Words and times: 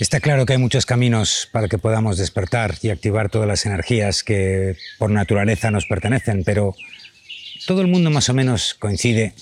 Está 0.00 0.18
claro 0.18 0.46
que 0.46 0.54
hay 0.54 0.58
muchos 0.58 0.86
caminos 0.86 1.46
para 1.52 1.68
que 1.68 1.76
podamos 1.76 2.16
despertar 2.16 2.74
y 2.80 2.88
activar 2.88 3.28
todas 3.28 3.46
las 3.46 3.66
energías 3.66 4.24
que 4.24 4.74
por 4.98 5.10
naturaleza 5.10 5.70
nos 5.70 5.84
pertenecen, 5.84 6.42
pero 6.42 6.74
todo 7.66 7.82
el 7.82 7.86
mundo 7.86 8.08
más 8.08 8.30
o 8.30 8.34
menos 8.34 8.72
coincide 8.72 9.34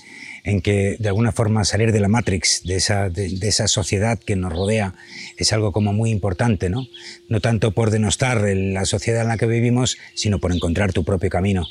en 0.43 0.59
que 0.59 0.97
de 0.99 1.07
alguna 1.07 1.31
forma 1.31 1.63
salir 1.63 1.93
de 1.93 2.01
la 2.01 2.09
Matrix, 2.09 2.63
de 2.65 2.75
esa, 2.75 3.67
sociedad 3.69 4.19
que 4.19 4.35
nos 4.35 4.51
rodea, 4.51 4.95
es 5.37 5.53
algo 5.53 5.71
como 5.71 5.93
muy 5.93 6.11
importante, 6.11 6.69
¿no? 6.69 6.87
No 7.29 7.39
tanto 7.39 7.71
por 7.71 7.89
denostar 7.89 8.41
la 8.41 8.83
sociedad 8.83 9.21
en 9.21 9.29
la 9.29 9.37
que 9.37 9.45
vivimos, 9.45 9.97
sino 10.13 10.39
por 10.39 10.51
encontrar 10.51 10.91
tu 10.91 11.05
propio 11.05 11.29
camino, 11.29 11.67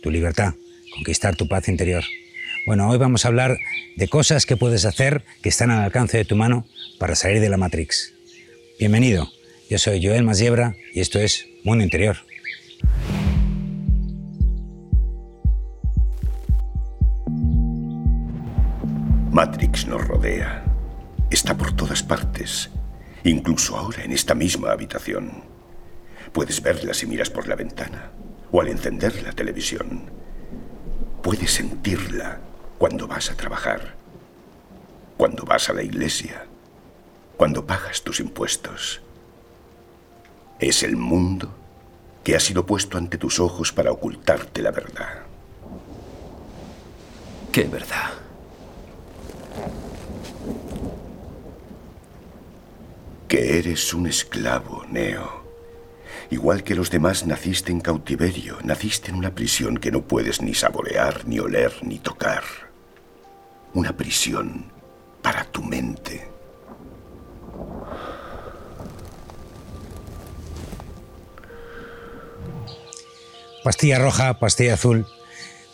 tu 0.00 0.12
libertad, 0.12 0.54
conquistar 0.94 1.34
tu 1.34 1.48
paz 1.48 1.68
interior. 1.68 2.04
Bueno, 2.64 2.88
hoy 2.88 2.96
vamos 2.96 3.24
a 3.24 3.28
hablar 3.28 3.58
de 3.96 4.06
cosas 4.06 4.46
que 4.46 4.56
puedes 4.56 4.84
hacer 4.84 5.24
que 5.42 5.48
están 5.48 5.72
al 5.72 5.82
alcance 5.82 6.16
de 6.16 6.24
tu 6.24 6.36
mano 6.36 6.64
para 7.00 7.16
salir 7.16 7.40
de 7.40 7.48
la 7.48 7.56
Matrix. 7.56 8.14
Bienvenido, 8.78 9.28
yo 9.68 9.78
soy 9.78 10.04
Joel 10.04 10.22
Masiebra 10.22 10.76
y 10.94 11.00
esto 11.00 11.18
es 11.18 11.44
Mundo 11.64 11.82
Interior. 11.82 12.18
Matrix 19.32 19.88
nos 19.88 20.06
rodea. 20.06 20.64
Está 21.32 21.56
por 21.56 21.74
todas 21.74 22.04
partes, 22.04 22.70
incluso 23.24 23.76
ahora 23.76 24.04
en 24.04 24.12
esta 24.12 24.36
misma 24.36 24.70
habitación. 24.70 25.42
Puedes 26.32 26.62
verla 26.62 26.94
si 26.94 27.06
miras 27.06 27.28
por 27.28 27.48
la 27.48 27.56
ventana 27.56 28.12
o 28.52 28.60
al 28.60 28.68
encender 28.68 29.20
la 29.24 29.32
televisión. 29.32 30.04
Puedes 31.24 31.50
sentirla 31.50 32.51
cuando 32.82 33.06
vas 33.06 33.30
a 33.30 33.36
trabajar, 33.36 33.94
cuando 35.16 35.44
vas 35.44 35.68
a 35.68 35.72
la 35.72 35.84
iglesia, 35.84 36.46
cuando 37.36 37.64
pagas 37.64 38.02
tus 38.02 38.18
impuestos. 38.18 39.00
Es 40.58 40.82
el 40.82 40.96
mundo 40.96 41.48
que 42.24 42.34
ha 42.34 42.40
sido 42.40 42.66
puesto 42.66 42.98
ante 42.98 43.18
tus 43.18 43.38
ojos 43.38 43.72
para 43.72 43.92
ocultarte 43.92 44.62
la 44.62 44.72
verdad. 44.72 45.22
¿Qué 47.52 47.68
verdad? 47.68 48.14
que 53.28 53.58
eres 53.60 53.94
un 53.94 54.08
esclavo, 54.08 54.84
Neo. 54.90 55.44
Igual 56.30 56.64
que 56.64 56.74
los 56.74 56.90
demás 56.90 57.26
naciste 57.28 57.70
en 57.70 57.80
cautiverio, 57.80 58.58
naciste 58.64 59.12
en 59.12 59.18
una 59.18 59.36
prisión 59.36 59.78
que 59.78 59.92
no 59.92 60.02
puedes 60.02 60.42
ni 60.42 60.52
saborear, 60.52 61.28
ni 61.28 61.38
oler, 61.38 61.72
ni 61.82 62.00
tocar. 62.00 62.42
Una 63.74 63.96
prisión 63.96 64.70
para 65.22 65.44
tu 65.44 65.62
mente. 65.62 66.28
Pastilla 73.64 73.98
roja, 73.98 74.38
pastilla 74.38 74.74
azul. 74.74 75.06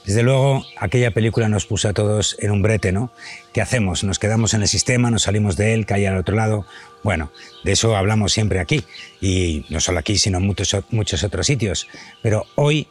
Desde 0.05 0.23
luego, 0.23 0.65
aquella 0.79 1.11
película 1.11 1.49
nos 1.49 1.67
puso 1.67 1.89
a 1.89 1.93
todos 1.93 2.37
en 2.39 2.51
un 2.51 2.63
brete, 2.63 2.93
¿no? 2.93 3.11
¿Qué 3.53 3.61
hacemos? 3.61 4.05
¿Nos 4.05 4.19
quedamos 4.19 4.55
en 4.55 4.63
el 4.63 4.69
sistema, 4.69 5.11
nos 5.11 5.25
salimos 5.25 5.57
de 5.57 5.75
él, 5.75 5.85
cae 5.85 6.07
al 6.09 6.17
otro 6.17 6.35
lado? 6.35 6.67
Bueno, 7.03 7.31
de 7.65 7.73
eso 7.73 7.97
hablamos 7.97 8.33
siempre 8.33 8.61
aquí, 8.61 8.85
y 9.21 9.67
no 9.69 9.81
solo 9.81 9.99
aquí, 9.99 10.17
sino 10.17 10.39
en 10.39 10.47
muchos, 10.47 10.77
muchos 10.91 11.25
otros 11.25 11.47
sitios. 11.47 11.89
Pero 12.23 12.47
hoy 12.55 12.89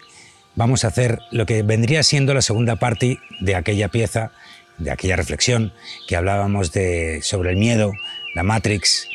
vamos 0.56 0.84
a 0.84 0.90
hacer 0.90 1.20
lo 1.32 1.46
que 1.46 1.64
vendría 1.64 2.04
siendo 2.04 2.34
la 2.34 2.42
segunda 2.42 2.76
parte 2.76 3.20
de 3.40 3.56
aquella 3.56 3.88
pieza, 3.88 4.32
de 4.78 4.92
aquella 4.92 5.16
reflexión 5.16 5.74
que 6.08 6.16
hablábamos 6.16 6.72
de, 6.72 7.20
sobre 7.24 7.52
el 7.52 7.58
miedo, 7.58 7.92
la 8.36 8.44
Matrix 8.44 9.08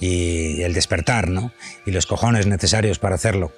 y 0.00 0.62
el 0.62 0.74
despertar, 0.74 1.28
¿no? 1.28 1.52
Y 1.86 1.92
los 1.92 2.06
cojones 2.06 2.46
necesarios 2.46 2.98
para 2.98 3.14
hacerlo. 3.14 3.52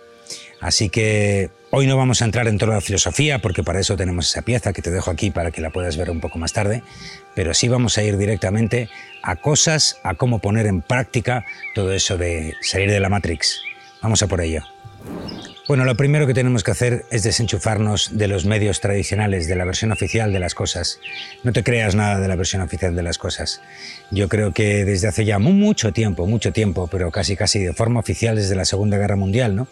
Así 0.60 0.88
que 0.88 1.50
hoy 1.70 1.86
no 1.86 1.96
vamos 1.96 2.22
a 2.22 2.24
entrar 2.24 2.48
en 2.48 2.58
toda 2.58 2.74
la 2.74 2.80
filosofía, 2.80 3.40
porque 3.40 3.62
para 3.62 3.80
eso 3.80 3.96
tenemos 3.96 4.28
esa 4.30 4.42
pieza 4.42 4.72
que 4.72 4.82
te 4.82 4.90
dejo 4.90 5.10
aquí 5.10 5.30
para 5.30 5.50
que 5.50 5.60
la 5.60 5.70
puedas 5.70 5.96
ver 5.96 6.10
un 6.10 6.20
poco 6.20 6.38
más 6.38 6.52
tarde, 6.52 6.82
pero 7.34 7.54
sí 7.54 7.68
vamos 7.68 7.98
a 7.98 8.02
ir 8.02 8.16
directamente 8.16 8.88
a 9.22 9.36
cosas, 9.36 9.98
a 10.02 10.14
cómo 10.14 10.38
poner 10.38 10.66
en 10.66 10.82
práctica 10.82 11.44
todo 11.74 11.92
eso 11.92 12.16
de 12.16 12.54
salir 12.62 12.90
de 12.90 13.00
la 13.00 13.08
Matrix. 13.08 13.60
Vamos 14.02 14.22
a 14.22 14.28
por 14.28 14.40
ello. 14.40 14.62
Bueno, 15.68 15.84
lo 15.84 15.96
primero 15.96 16.28
que 16.28 16.34
tenemos 16.34 16.62
que 16.62 16.70
hacer 16.70 17.06
es 17.10 17.24
desenchufarnos 17.24 18.16
de 18.16 18.28
los 18.28 18.44
medios 18.44 18.80
tradicionales, 18.80 19.48
de 19.48 19.56
la 19.56 19.64
versión 19.64 19.90
oficial 19.90 20.32
de 20.32 20.38
las 20.38 20.54
cosas. 20.54 21.00
No 21.42 21.52
te 21.52 21.64
creas 21.64 21.96
nada 21.96 22.20
de 22.20 22.28
la 22.28 22.36
versión 22.36 22.62
oficial 22.62 22.94
de 22.94 23.02
las 23.02 23.18
cosas. 23.18 23.60
Yo 24.12 24.28
creo 24.28 24.52
que 24.52 24.84
desde 24.84 25.08
hace 25.08 25.24
ya 25.24 25.40
mucho 25.40 25.92
tiempo, 25.92 26.28
mucho 26.28 26.52
tiempo, 26.52 26.86
pero 26.86 27.10
casi 27.10 27.34
casi 27.34 27.58
de 27.58 27.72
forma 27.72 27.98
oficial 27.98 28.36
desde 28.36 28.54
la 28.54 28.64
Segunda 28.64 28.96
Guerra 28.96 29.16
Mundial, 29.16 29.56
¿no? 29.56 29.66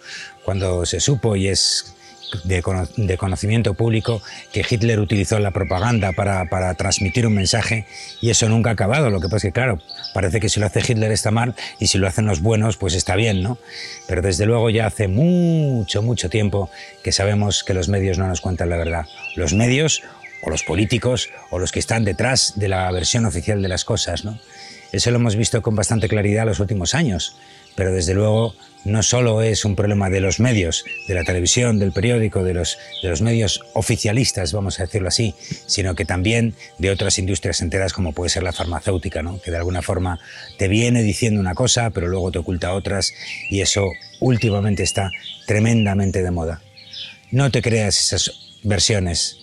Cuando 0.44 0.84
se 0.84 0.99
supo 0.99 1.37
y 1.37 1.47
es 1.47 1.94
de, 2.43 3.16
conocimiento 3.16 3.75
público 3.75 4.21
que 4.53 4.65
Hitler 4.69 4.99
utilizó 4.99 5.38
la 5.38 5.53
propaganda 5.53 6.11
para, 6.11 6.49
para, 6.49 6.75
transmitir 6.75 7.25
un 7.25 7.34
mensaje 7.34 7.87
y 8.21 8.31
eso 8.31 8.49
nunca 8.49 8.71
ha 8.71 8.72
acabado. 8.72 9.11
Lo 9.11 9.21
que 9.21 9.28
pasa 9.28 9.37
es 9.37 9.43
que, 9.44 9.53
claro, 9.53 9.81
parece 10.14 10.41
que 10.41 10.48
si 10.48 10.60
lo 10.60 10.66
hace 10.66 10.80
Hitler 10.80 11.12
está 11.12 11.30
mal 11.30 11.54
y 11.78 11.88
si 11.88 11.98
lo 11.98 12.06
hacen 12.06 12.25
los 12.25 12.41
buenos, 12.41 12.78
pues 12.78 12.94
está 12.94 13.16
bien, 13.16 13.42
¿no? 13.42 13.58
Pero 14.06 14.22
desde 14.22 14.47
luego 14.47 14.70
ya 14.70 14.86
hace 14.86 15.08
mucho, 15.08 16.00
mucho 16.00 16.30
tiempo 16.30 16.70
que 17.02 17.12
sabemos 17.12 17.64
que 17.64 17.75
los 17.75 17.91
medios 17.91 18.16
no 18.16 18.26
nos 18.26 18.41
cuentan 18.41 18.70
la 18.70 18.78
verdad. 18.78 19.06
Los 19.34 19.52
medios 19.52 20.02
o 20.42 20.50
los 20.50 20.62
políticos 20.62 21.30
o 21.50 21.58
los 21.58 21.72
que 21.72 21.80
están 21.80 22.04
detrás 22.04 22.54
de 22.56 22.69
la 22.69 22.91
versión 22.92 23.26
oficial 23.26 23.60
de 23.60 23.69
las 23.69 23.84
cosas, 23.84 24.25
¿no? 24.25 24.38
Eso 24.92 25.10
lo 25.10 25.16
hemos 25.16 25.34
visto 25.34 25.60
con 25.60 25.75
bastante 25.75 26.08
claridad 26.08 26.46
los 26.46 26.60
últimos 26.60 26.94
años, 26.94 27.36
pero 27.76 27.92
desde 27.92 28.14
luego 28.14 28.54
no 28.84 29.02
solo 29.02 29.40
es 29.42 29.64
un 29.64 29.76
problema 29.76 30.10
de 30.10 30.20
los 30.20 30.40
medios, 30.40 30.84
de 31.08 31.14
la 31.14 31.24
televisión, 31.24 31.78
del 31.78 31.92
periódico, 31.92 32.42
de 32.42 32.54
los, 32.54 32.78
de 33.02 33.08
los 33.08 33.22
medios 33.22 33.60
oficialistas, 33.72 34.52
vamos 34.52 34.78
a 34.78 34.84
decirlo 34.84 35.08
así, 35.08 35.34
sino 35.66 35.94
que 35.94 36.04
también 36.04 36.54
de 36.78 36.90
otras 36.90 37.18
industrias 37.18 37.62
enteras 37.62 37.92
como 37.92 38.12
puede 38.12 38.28
ser 38.28 38.42
la 38.42 38.52
farmacéutica, 38.52 39.22
¿no? 39.22 39.40
que 39.40 39.50
de 39.50 39.56
alguna 39.56 39.82
forma 39.82 40.20
te 40.58 40.68
viene 40.68 41.02
diciendo 41.02 41.40
una 41.40 41.54
cosa, 41.54 41.90
pero 41.90 42.08
luego 42.08 42.30
te 42.30 42.38
oculta 42.38 42.74
otras, 42.74 43.14
y 43.50 43.60
eso 43.60 43.86
últimamente 44.20 44.82
está 44.82 45.10
tremendamente 45.46 46.22
de 46.22 46.30
moda. 46.30 46.62
No 47.30 47.50
te 47.50 47.62
creas 47.62 47.98
esas 47.98 48.32
versiones. 48.62 49.38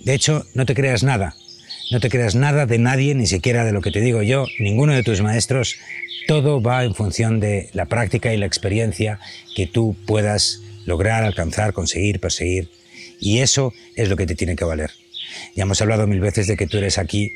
De 0.00 0.14
hecho, 0.14 0.46
no 0.54 0.66
te 0.66 0.74
creas 0.74 1.02
nada. 1.02 1.34
No 1.90 2.00
te 2.00 2.10
creas 2.10 2.34
nada 2.34 2.66
de 2.66 2.78
nadie, 2.78 3.14
ni 3.14 3.26
siquiera 3.26 3.64
de 3.64 3.72
lo 3.72 3.80
que 3.80 3.92
te 3.92 4.00
digo 4.00 4.22
yo, 4.22 4.46
ninguno 4.58 4.92
de 4.92 5.04
tus 5.04 5.20
maestros, 5.20 5.76
todo 6.26 6.60
va 6.60 6.84
en 6.84 6.94
función 6.94 7.38
de 7.38 7.70
la 7.74 7.86
práctica 7.86 8.34
y 8.34 8.36
la 8.36 8.46
experiencia 8.46 9.20
que 9.54 9.68
tú 9.68 9.96
puedas 10.04 10.62
lograr, 10.84 11.22
alcanzar, 11.22 11.72
conseguir, 11.72 12.18
perseguir. 12.18 12.70
Y 13.20 13.38
eso 13.38 13.72
es 13.94 14.08
lo 14.08 14.16
que 14.16 14.26
te 14.26 14.34
tiene 14.34 14.56
que 14.56 14.64
valer. 14.64 14.90
Ya 15.54 15.62
hemos 15.62 15.80
hablado 15.80 16.08
mil 16.08 16.20
veces 16.20 16.48
de 16.48 16.56
que 16.56 16.66
tú 16.66 16.78
eres 16.78 16.98
aquí, 16.98 17.32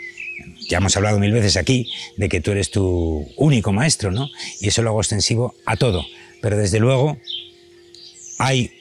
ya 0.69 0.79
hemos 0.79 0.97
hablado 0.97 1.21
mil 1.21 1.33
veces 1.33 1.57
aquí 1.57 1.89
de 2.17 2.29
que 2.29 2.41
tú 2.41 2.51
eres 2.51 2.71
tu 2.71 3.29
único 3.37 3.73
maestro, 3.73 4.11
¿no? 4.11 4.29
Y 4.61 4.69
eso 4.69 4.83
lo 4.83 4.91
hago 4.91 5.01
extensivo 5.01 5.55
a 5.65 5.77
todo. 5.77 6.05
Pero 6.41 6.57
desde 6.57 6.81
luego 6.81 7.19
hay 8.39 8.73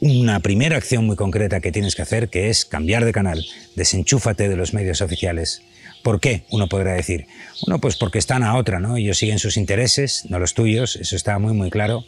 una 0.00 0.40
primera 0.40 0.76
acción 0.76 1.06
muy 1.06 1.16
concreta 1.16 1.60
que 1.60 1.72
tienes 1.72 1.94
que 1.94 2.02
hacer, 2.02 2.28
que 2.28 2.50
es 2.50 2.64
cambiar 2.64 3.04
de 3.04 3.12
canal, 3.12 3.44
desenchúfate 3.74 4.48
de 4.48 4.56
los 4.56 4.74
medios 4.74 5.00
oficiales 5.00 5.62
¿Por 6.04 6.20
qué? 6.20 6.44
Uno 6.50 6.68
podrá 6.68 6.92
decir. 6.92 7.26
Bueno, 7.66 7.80
pues 7.80 7.96
porque 7.96 8.18
están 8.18 8.42
a 8.42 8.56
otra, 8.56 8.78
¿no? 8.78 8.98
Ellos 8.98 9.16
siguen 9.16 9.38
sus 9.38 9.56
intereses, 9.56 10.26
no 10.28 10.38
los 10.38 10.52
tuyos, 10.52 10.96
eso 10.96 11.16
está 11.16 11.38
muy, 11.38 11.54
muy 11.54 11.70
claro. 11.70 12.04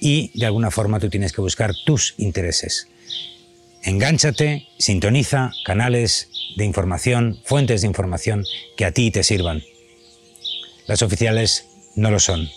Y 0.00 0.30
de 0.32 0.46
alguna 0.46 0.70
forma 0.70 0.98
tú 0.98 1.10
tienes 1.10 1.34
que 1.34 1.42
buscar 1.42 1.74
tus 1.84 2.14
intereses. 2.16 2.88
Engánchate, 3.82 4.66
sintoniza 4.78 5.52
canales 5.66 6.30
de 6.56 6.64
información, 6.64 7.38
fuentes 7.44 7.82
de 7.82 7.88
información 7.88 8.46
que 8.78 8.86
a 8.86 8.92
ti 8.92 9.10
te 9.10 9.22
sirvan. 9.22 9.62
Las 10.86 11.02
oficiales 11.02 11.66
no 11.96 12.10
lo 12.10 12.20
son. 12.20 12.48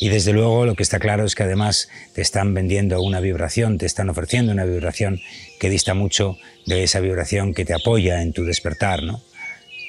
Y 0.00 0.08
desde 0.08 0.32
luego 0.32 0.64
lo 0.64 0.74
que 0.74 0.82
está 0.82 0.98
claro 0.98 1.24
es 1.24 1.34
que 1.34 1.42
además 1.42 1.90
te 2.14 2.22
están 2.22 2.54
vendiendo 2.54 3.02
una 3.02 3.20
vibración, 3.20 3.76
te 3.76 3.84
están 3.84 4.08
ofreciendo 4.08 4.50
una 4.50 4.64
vibración 4.64 5.20
que 5.60 5.68
dista 5.68 5.92
mucho 5.92 6.38
de 6.64 6.82
esa 6.82 7.00
vibración 7.00 7.52
que 7.52 7.66
te 7.66 7.74
apoya 7.74 8.22
en 8.22 8.32
tu 8.32 8.44
despertar, 8.44 9.02
¿no? 9.02 9.22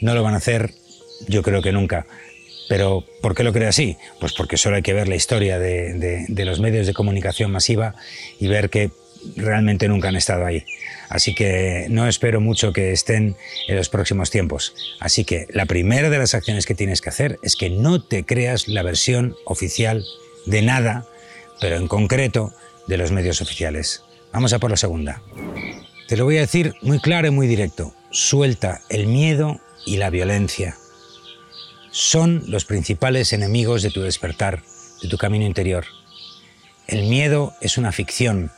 No 0.01 0.13
lo 0.13 0.21
van 0.21 0.33
a 0.33 0.37
hacer, 0.37 0.73
yo 1.29 1.43
creo 1.43 1.61
que 1.61 1.71
nunca. 1.71 2.07
Pero 2.67 3.05
¿por 3.21 3.35
qué 3.35 3.43
lo 3.43 3.53
creo 3.53 3.69
así? 3.69 3.97
Pues 4.19 4.33
porque 4.33 4.57
solo 4.57 4.75
hay 4.75 4.81
que 4.81 4.93
ver 4.93 5.07
la 5.07 5.15
historia 5.15 5.59
de, 5.59 6.25
los 6.29 6.59
medios 6.59 6.87
de 6.87 6.93
comunicación 6.93 7.49
masiva 7.49 7.95
y 8.39 8.47
ver 8.47 8.69
que 8.69 8.91
realmente 9.35 9.87
nunca 9.87 10.09
han 10.09 10.15
estado 10.15 10.45
ahí. 10.45 10.65
Así 11.09 11.35
que 11.35 11.87
no 11.89 12.07
espero 12.07 12.39
mucho 12.39 12.73
que 12.73 12.91
estén 12.91 13.35
en 13.67 13.75
los 13.75 13.89
próximos 13.89 14.29
tiempos. 14.29 14.73
Así 14.99 15.25
que 15.25 15.47
la 15.49 15.65
primera 15.65 16.09
de 16.09 16.17
las 16.17 16.33
acciones 16.33 16.65
que 16.65 16.75
tienes 16.75 17.01
que 17.01 17.09
hacer 17.09 17.39
es 17.43 17.55
que 17.55 17.69
no 17.69 18.03
te 18.03 18.23
creas 18.25 18.67
la 18.67 18.83
versión 18.83 19.35
oficial 19.45 20.05
de 20.45 20.61
nada, 20.61 21.05
pero 21.59 21.75
en 21.75 21.87
concreto 21.87 22.53
de 22.87 22.97
los 22.97 23.11
medios 23.11 23.41
oficiales. 23.41 24.03
Vamos 24.31 24.53
a 24.53 24.59
por 24.59 24.71
la 24.71 24.77
segunda. 24.77 25.21
Te 26.07 26.17
lo 26.17 26.25
voy 26.25 26.37
a 26.37 26.41
decir 26.41 26.73
muy 26.81 26.99
claro 26.99 27.27
y 27.27 27.31
muy 27.31 27.47
directo. 27.47 27.93
Suelta 28.11 28.81
el 28.89 29.07
miedo 29.07 29.59
y 29.85 29.97
la 29.97 30.09
violencia. 30.09 30.77
son 31.91 32.43
los 32.47 32.63
principales 32.63 33.33
enemigos 33.33 33.81
de 33.81 33.91
tu 33.91 34.01
despertar, 34.01 34.63
de 35.01 35.09
tu 35.09 35.17
camino 35.17 35.45
interior. 35.45 35.85
El 36.87 37.09
miedo 37.09 37.53
es 37.61 37.77
una 37.77 37.91
ficción, 37.91 38.51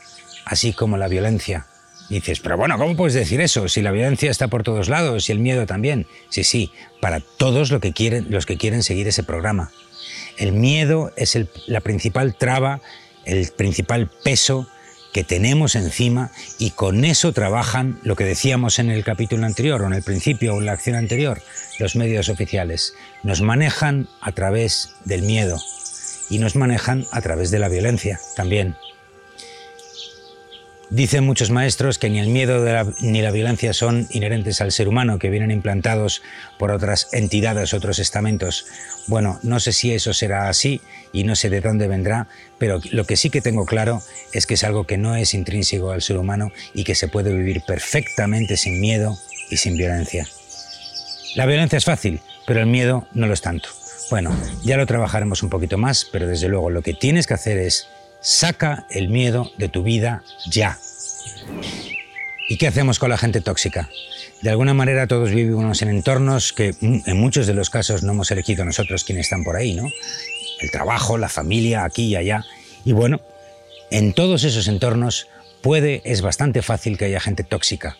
así 0.44 0.72
como 0.72 0.96
la 0.96 1.08
violencia. 1.08 1.66
dices, 2.08 2.40
pero 2.40 2.56
bueno, 2.56 2.78
¿cómo 2.78 2.96
puedes 2.96 3.14
decir 3.14 3.40
eso? 3.40 3.68
Si 3.68 3.82
la 3.82 3.92
violencia 3.92 4.30
está 4.30 4.48
por 4.48 4.62
todos 4.62 4.88
lados 4.88 5.28
y 5.28 5.32
el 5.32 5.38
miedo 5.38 5.66
también. 5.66 6.06
Sí, 6.28 6.44
sí, 6.44 6.72
para 7.00 7.20
todos 7.20 7.70
los 7.70 7.80
que 7.80 7.92
quieren, 7.92 8.26
los 8.30 8.46
que 8.46 8.56
quieren 8.58 8.82
seguir 8.82 9.08
ese 9.08 9.22
programa. 9.22 9.70
El 10.36 10.52
miedo 10.52 11.12
es 11.16 11.38
la 11.66 11.80
principal 11.80 12.34
traba, 12.34 12.80
el 13.24 13.50
principal 13.52 14.10
peso 14.22 14.68
que 15.14 15.22
tenemos 15.22 15.76
encima 15.76 16.32
y 16.58 16.72
con 16.72 17.04
eso 17.04 17.32
trabajan 17.32 18.00
lo 18.02 18.16
que 18.16 18.24
decíamos 18.24 18.80
en 18.80 18.90
el 18.90 19.04
capítulo 19.04 19.46
anterior 19.46 19.80
o 19.80 19.86
en 19.86 19.92
el 19.92 20.02
principio 20.02 20.54
o 20.54 20.58
en 20.58 20.66
la 20.66 20.72
acción 20.72 20.96
anterior, 20.96 21.40
los 21.78 21.94
medios 21.94 22.28
oficiales. 22.28 22.94
Nos 23.22 23.40
manejan 23.40 24.08
a 24.20 24.32
través 24.32 24.96
del 25.04 25.22
miedo 25.22 25.60
y 26.28 26.40
nos 26.40 26.56
manejan 26.56 27.06
a 27.12 27.20
través 27.20 27.52
de 27.52 27.60
la 27.60 27.68
violencia 27.68 28.18
también. 28.34 28.74
Dicen 30.94 31.24
muchos 31.24 31.50
maestros 31.50 31.98
que 31.98 32.08
ni 32.08 32.20
el 32.20 32.28
miedo 32.28 32.64
ni 33.00 33.20
la 33.20 33.32
violencia 33.32 33.72
son 33.72 34.06
inherentes 34.10 34.60
al 34.60 34.70
ser 34.70 34.86
humano, 34.86 35.18
que 35.18 35.28
vienen 35.28 35.50
implantados 35.50 36.22
por 36.56 36.70
otras 36.70 37.08
entidades, 37.10 37.74
otros 37.74 37.98
estamentos. 37.98 38.66
Bueno, 39.08 39.40
no 39.42 39.58
sé 39.58 39.72
si 39.72 39.92
eso 39.92 40.12
será 40.12 40.48
así 40.48 40.80
y 41.12 41.24
no 41.24 41.34
sé 41.34 41.50
de 41.50 41.60
dónde 41.60 41.88
vendrá, 41.88 42.28
pero 42.58 42.80
lo 42.92 43.06
que 43.06 43.16
sí 43.16 43.28
que 43.28 43.40
tengo 43.40 43.66
claro 43.66 44.02
es 44.32 44.46
que 44.46 44.54
es 44.54 44.62
algo 44.62 44.84
que 44.84 44.96
no 44.96 45.16
es 45.16 45.34
intrínseco 45.34 45.90
al 45.90 46.00
ser 46.00 46.16
humano 46.16 46.52
y 46.74 46.84
que 46.84 46.94
se 46.94 47.08
puede 47.08 47.34
vivir 47.34 47.62
perfectamente 47.66 48.56
sin 48.56 48.80
miedo 48.80 49.18
y 49.50 49.56
sin 49.56 49.76
violencia. 49.76 50.28
La 51.34 51.46
violencia 51.46 51.76
es 51.76 51.84
fácil, 51.84 52.20
pero 52.46 52.60
el 52.60 52.66
miedo 52.66 53.08
no 53.14 53.26
lo 53.26 53.34
es 53.34 53.40
tanto. 53.40 53.68
Bueno, 54.10 54.30
ya 54.62 54.76
lo 54.76 54.86
trabajaremos 54.86 55.42
un 55.42 55.50
poquito 55.50 55.76
más, 55.76 56.06
pero 56.12 56.28
desde 56.28 56.46
luego 56.46 56.70
lo 56.70 56.82
que 56.82 56.94
tienes 56.94 57.26
que 57.26 57.34
hacer 57.34 57.58
es 57.58 57.88
Saca 58.24 58.86
el 58.88 59.10
miedo 59.10 59.50
de 59.58 59.68
tu 59.68 59.82
vida 59.82 60.22
ya. 60.46 60.78
¿Y 62.48 62.58
qué 62.58 62.66
hacemos 62.66 62.98
con 62.98 63.10
la 63.10 63.18
gente 63.18 63.40
tóxica? 63.40 63.88
De 64.42 64.50
alguna 64.50 64.74
manera 64.74 65.06
todos 65.06 65.30
vivimos 65.30 65.80
en 65.82 65.88
entornos 65.88 66.52
que 66.52 66.74
mm, 66.78 67.02
en 67.06 67.16
muchos 67.16 67.46
de 67.46 67.54
los 67.54 67.70
casos 67.70 68.02
no 68.02 68.12
hemos 68.12 68.30
elegido 68.30 68.64
nosotros 68.64 69.04
quienes 69.04 69.26
están 69.26 69.44
por 69.44 69.56
ahí, 69.56 69.74
¿no? 69.74 69.88
El 70.60 70.70
trabajo, 70.70 71.18
la 71.18 71.28
familia, 71.28 71.84
aquí 71.84 72.04
y 72.06 72.16
allá. 72.16 72.44
Y 72.84 72.92
bueno, 72.92 73.20
en 73.90 74.12
todos 74.12 74.44
esos 74.44 74.68
entornos 74.68 75.28
puede, 75.62 76.02
es 76.04 76.20
bastante 76.20 76.62
fácil 76.62 76.98
que 76.98 77.06
haya 77.06 77.20
gente 77.20 77.44
tóxica. 77.44 77.96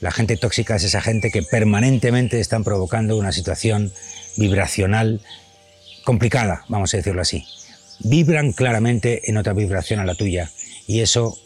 La 0.00 0.10
gente 0.10 0.36
tóxica 0.36 0.76
es 0.76 0.84
esa 0.84 1.00
gente 1.00 1.30
que 1.30 1.42
permanentemente 1.42 2.40
están 2.40 2.64
provocando 2.64 3.16
una 3.16 3.32
situación 3.32 3.92
vibracional 4.36 5.20
complicada, 6.04 6.64
vamos 6.68 6.92
a 6.94 6.96
decirlo 6.96 7.22
así 7.22 7.46
vibran 8.04 8.52
claramente 8.52 9.30
en 9.30 9.36
otra 9.36 9.52
vibración 9.52 10.00
a 10.00 10.04
la 10.04 10.14
tuya. 10.14 10.50
Y 10.86 11.00
eso, 11.00 11.38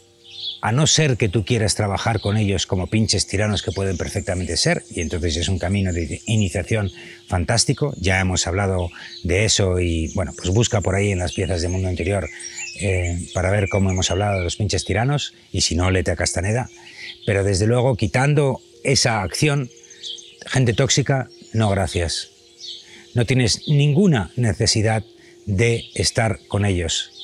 a 0.61 0.71
no 0.71 0.87
ser 0.87 1.17
que 1.17 1.29
tú 1.29 1.45
quieras 1.45 1.75
trabajar 1.75 2.19
con 2.19 2.37
ellos 2.37 2.65
como 2.65 2.87
pinches 2.87 3.27
tiranos 3.27 3.61
que 3.61 3.71
pueden 3.71 3.97
perfectamente 3.97 4.57
ser, 4.57 4.83
y 4.89 5.01
entonces 5.01 5.37
es 5.37 5.49
un 5.49 5.59
camino 5.59 5.93
de 5.93 6.21
iniciación 6.25 6.91
fantástico, 7.27 7.93
ya 7.97 8.19
hemos 8.19 8.47
hablado 8.47 8.89
de 9.23 9.45
eso 9.45 9.79
y 9.79 10.11
bueno, 10.13 10.33
pues 10.35 10.49
busca 10.49 10.81
por 10.81 10.95
ahí 10.95 11.11
en 11.11 11.19
las 11.19 11.33
piezas 11.33 11.61
de 11.61 11.67
mundo 11.67 11.89
interior 11.89 12.27
eh, 12.79 13.19
para 13.33 13.51
ver 13.51 13.69
cómo 13.69 13.91
hemos 13.91 14.11
hablado 14.11 14.37
de 14.37 14.43
los 14.43 14.55
pinches 14.55 14.85
tiranos, 14.85 15.33
y 15.51 15.61
si 15.61 15.75
no, 15.75 15.91
lete 15.91 16.11
a 16.11 16.15
Castaneda. 16.15 16.69
Pero 17.25 17.43
desde 17.43 17.67
luego, 17.67 17.95
quitando 17.95 18.61
esa 18.83 19.21
acción, 19.21 19.69
gente 20.45 20.73
tóxica, 20.73 21.29
no 21.53 21.69
gracias. 21.69 22.29
No 23.13 23.25
tienes 23.25 23.67
ninguna 23.67 24.31
necesidad 24.35 25.03
de 25.45 25.85
estar 25.95 26.39
con 26.47 26.65
ellos. 26.65 27.16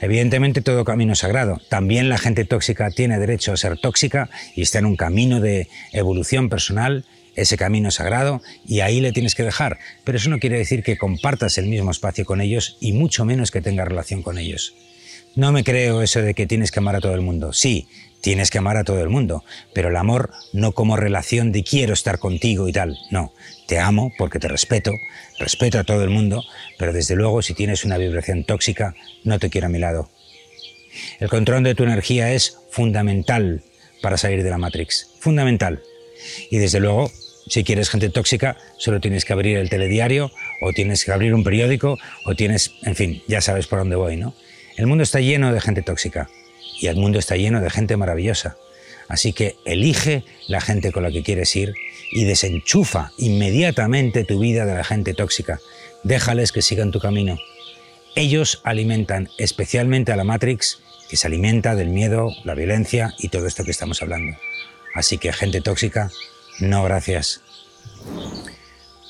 Evidentemente 0.00 0.62
todo 0.62 0.84
camino 0.84 1.12
es 1.12 1.18
sagrado. 1.18 1.60
También 1.68 2.08
la 2.08 2.18
gente 2.18 2.44
tóxica 2.44 2.90
tiene 2.90 3.18
derecho 3.18 3.52
a 3.52 3.56
ser 3.56 3.78
tóxica 3.78 4.30
y 4.54 4.62
está 4.62 4.78
en 4.78 4.86
un 4.86 4.96
camino 4.96 5.40
de 5.40 5.68
evolución 5.92 6.48
personal, 6.48 7.04
ese 7.36 7.56
camino 7.56 7.90
sagrado, 7.90 8.42
y 8.66 8.80
ahí 8.80 9.00
le 9.00 9.12
tienes 9.12 9.34
que 9.34 9.42
dejar. 9.42 9.78
Pero 10.04 10.18
eso 10.18 10.30
no 10.30 10.38
quiere 10.38 10.58
decir 10.58 10.82
que 10.82 10.96
compartas 10.96 11.58
el 11.58 11.66
mismo 11.66 11.90
espacio 11.90 12.24
con 12.24 12.40
ellos 12.40 12.78
y 12.80 12.92
mucho 12.92 13.24
menos 13.24 13.50
que 13.50 13.60
tengas 13.60 13.88
relación 13.88 14.22
con 14.22 14.38
ellos. 14.38 14.74
No 15.36 15.52
me 15.52 15.64
creo 15.64 16.02
eso 16.02 16.22
de 16.22 16.34
que 16.34 16.46
tienes 16.46 16.72
que 16.72 16.80
amar 16.80 16.96
a 16.96 17.00
todo 17.00 17.14
el 17.14 17.20
mundo. 17.20 17.52
Sí, 17.52 17.86
tienes 18.20 18.50
que 18.50 18.58
amar 18.58 18.76
a 18.76 18.84
todo 18.84 19.02
el 19.02 19.08
mundo, 19.08 19.44
pero 19.74 19.88
el 19.88 19.96
amor 19.96 20.30
no 20.52 20.72
como 20.72 20.96
relación 20.96 21.52
de 21.52 21.64
quiero 21.64 21.92
estar 21.92 22.18
contigo 22.18 22.68
y 22.68 22.72
tal, 22.72 22.98
no, 23.10 23.32
te 23.66 23.78
amo 23.78 24.12
porque 24.18 24.38
te 24.38 24.48
respeto, 24.48 24.92
respeto 25.38 25.78
a 25.78 25.84
todo 25.84 26.04
el 26.04 26.10
mundo, 26.10 26.44
pero 26.78 26.92
desde 26.92 27.16
luego 27.16 27.42
si 27.42 27.54
tienes 27.54 27.84
una 27.84 27.98
vibración 27.98 28.44
tóxica, 28.44 28.94
no 29.24 29.38
te 29.38 29.50
quiero 29.50 29.66
a 29.66 29.70
mi 29.70 29.78
lado. 29.78 30.10
El 31.18 31.28
control 31.28 31.62
de 31.62 31.74
tu 31.74 31.84
energía 31.84 32.32
es 32.32 32.58
fundamental 32.70 33.62
para 34.02 34.16
salir 34.16 34.42
de 34.42 34.50
la 34.50 34.58
Matrix, 34.58 35.08
fundamental. 35.20 35.82
Y 36.50 36.58
desde 36.58 36.80
luego, 36.80 37.10
si 37.46 37.64
quieres 37.64 37.88
gente 37.88 38.10
tóxica, 38.10 38.56
solo 38.76 39.00
tienes 39.00 39.24
que 39.24 39.32
abrir 39.32 39.56
el 39.58 39.70
telediario 39.70 40.30
o 40.62 40.72
tienes 40.72 41.04
que 41.04 41.12
abrir 41.12 41.32
un 41.32 41.44
periódico 41.44 41.96
o 42.26 42.34
tienes, 42.34 42.72
en 42.82 42.96
fin, 42.96 43.22
ya 43.28 43.40
sabes 43.40 43.66
por 43.66 43.78
dónde 43.78 43.96
voy, 43.96 44.16
¿no? 44.16 44.34
El 44.76 44.86
mundo 44.86 45.04
está 45.04 45.20
lleno 45.20 45.52
de 45.52 45.60
gente 45.60 45.82
tóxica 45.82 46.28
y 46.80 46.86
el 46.86 46.96
mundo 46.96 47.18
está 47.18 47.36
lleno 47.36 47.60
de 47.60 47.70
gente 47.70 47.96
maravillosa. 47.96 48.56
Así 49.08 49.32
que 49.32 49.56
elige 49.64 50.24
la 50.48 50.60
gente 50.60 50.92
con 50.92 51.02
la 51.02 51.10
que 51.10 51.22
quieres 51.22 51.54
ir 51.54 51.74
y 52.10 52.24
desenchufa 52.24 53.12
inmediatamente 53.18 54.24
tu 54.24 54.40
vida 54.40 54.64
de 54.64 54.74
la 54.74 54.84
gente 54.84 55.14
tóxica. 55.14 55.60
Déjales 56.02 56.52
que 56.52 56.62
sigan 56.62 56.90
tu 56.90 57.00
camino. 57.00 57.38
Ellos 58.16 58.60
alimentan 58.64 59.28
especialmente 59.38 60.10
a 60.10 60.16
la 60.16 60.24
Matrix, 60.24 60.80
que 61.08 61.16
se 61.16 61.26
alimenta 61.26 61.74
del 61.74 61.88
miedo, 61.88 62.30
la 62.44 62.54
violencia 62.54 63.14
y 63.18 63.28
todo 63.28 63.46
esto 63.46 63.64
que 63.64 63.70
estamos 63.70 64.00
hablando. 64.00 64.36
Así 64.94 65.18
que 65.18 65.32
gente 65.32 65.60
tóxica, 65.60 66.10
no 66.60 66.82
gracias. 66.84 67.42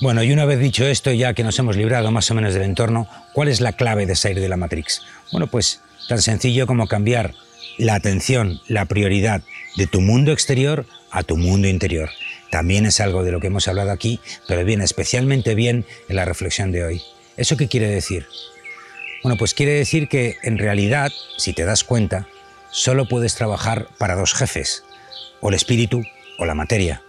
Bueno, 0.00 0.22
y 0.22 0.32
una 0.32 0.46
vez 0.46 0.58
dicho 0.58 0.86
esto, 0.86 1.12
ya 1.12 1.34
que 1.34 1.44
nos 1.44 1.58
hemos 1.58 1.76
librado 1.76 2.10
más 2.10 2.30
o 2.30 2.34
menos 2.34 2.54
del 2.54 2.62
entorno, 2.62 3.06
¿cuál 3.34 3.48
es 3.48 3.60
la 3.60 3.74
clave 3.74 4.06
de 4.06 4.16
salir 4.16 4.40
de 4.40 4.48
la 4.48 4.56
Matrix? 4.56 5.02
Bueno, 5.30 5.46
pues 5.46 5.82
tan 6.08 6.22
sencillo 6.22 6.66
como 6.66 6.86
cambiar 6.88 7.34
la 7.78 7.94
atención, 7.94 8.60
la 8.68 8.84
prioridad 8.84 9.42
de 9.76 9.86
tu 9.86 10.00
mundo 10.00 10.32
exterior 10.32 10.86
a 11.10 11.22
tu 11.22 11.36
mundo 11.36 11.68
interior. 11.68 12.10
También 12.50 12.86
es 12.86 13.00
algo 13.00 13.22
de 13.22 13.32
lo 13.32 13.40
que 13.40 13.46
hemos 13.46 13.68
hablado 13.68 13.90
aquí, 13.90 14.20
pero 14.48 14.64
viene 14.64 14.84
especialmente 14.84 15.54
bien 15.54 15.84
en 16.08 16.16
la 16.16 16.24
reflexión 16.24 16.72
de 16.72 16.84
hoy. 16.84 17.02
¿Eso 17.36 17.56
qué 17.56 17.68
quiere 17.68 17.88
decir? 17.88 18.26
Bueno, 19.22 19.36
pues 19.38 19.54
quiere 19.54 19.72
decir 19.72 20.08
que 20.08 20.36
en 20.42 20.58
realidad, 20.58 21.12
si 21.36 21.52
te 21.52 21.64
das 21.64 21.84
cuenta, 21.84 22.26
solo 22.70 23.06
puedes 23.06 23.34
trabajar 23.34 23.88
para 23.98 24.16
dos 24.16 24.34
jefes, 24.34 24.82
o 25.40 25.48
el 25.48 25.54
espíritu 25.54 26.02
o 26.38 26.44
la 26.44 26.54
materia. 26.54 27.02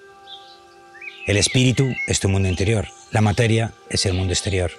El 1.25 1.37
espíritu 1.37 1.87
es 2.07 2.19
tu 2.19 2.29
mundo 2.29 2.49
interior, 2.49 2.87
la 3.11 3.21
materia 3.21 3.71
es 3.89 4.05
el 4.05 4.13
mundo 4.13 4.33
exterior. 4.33 4.71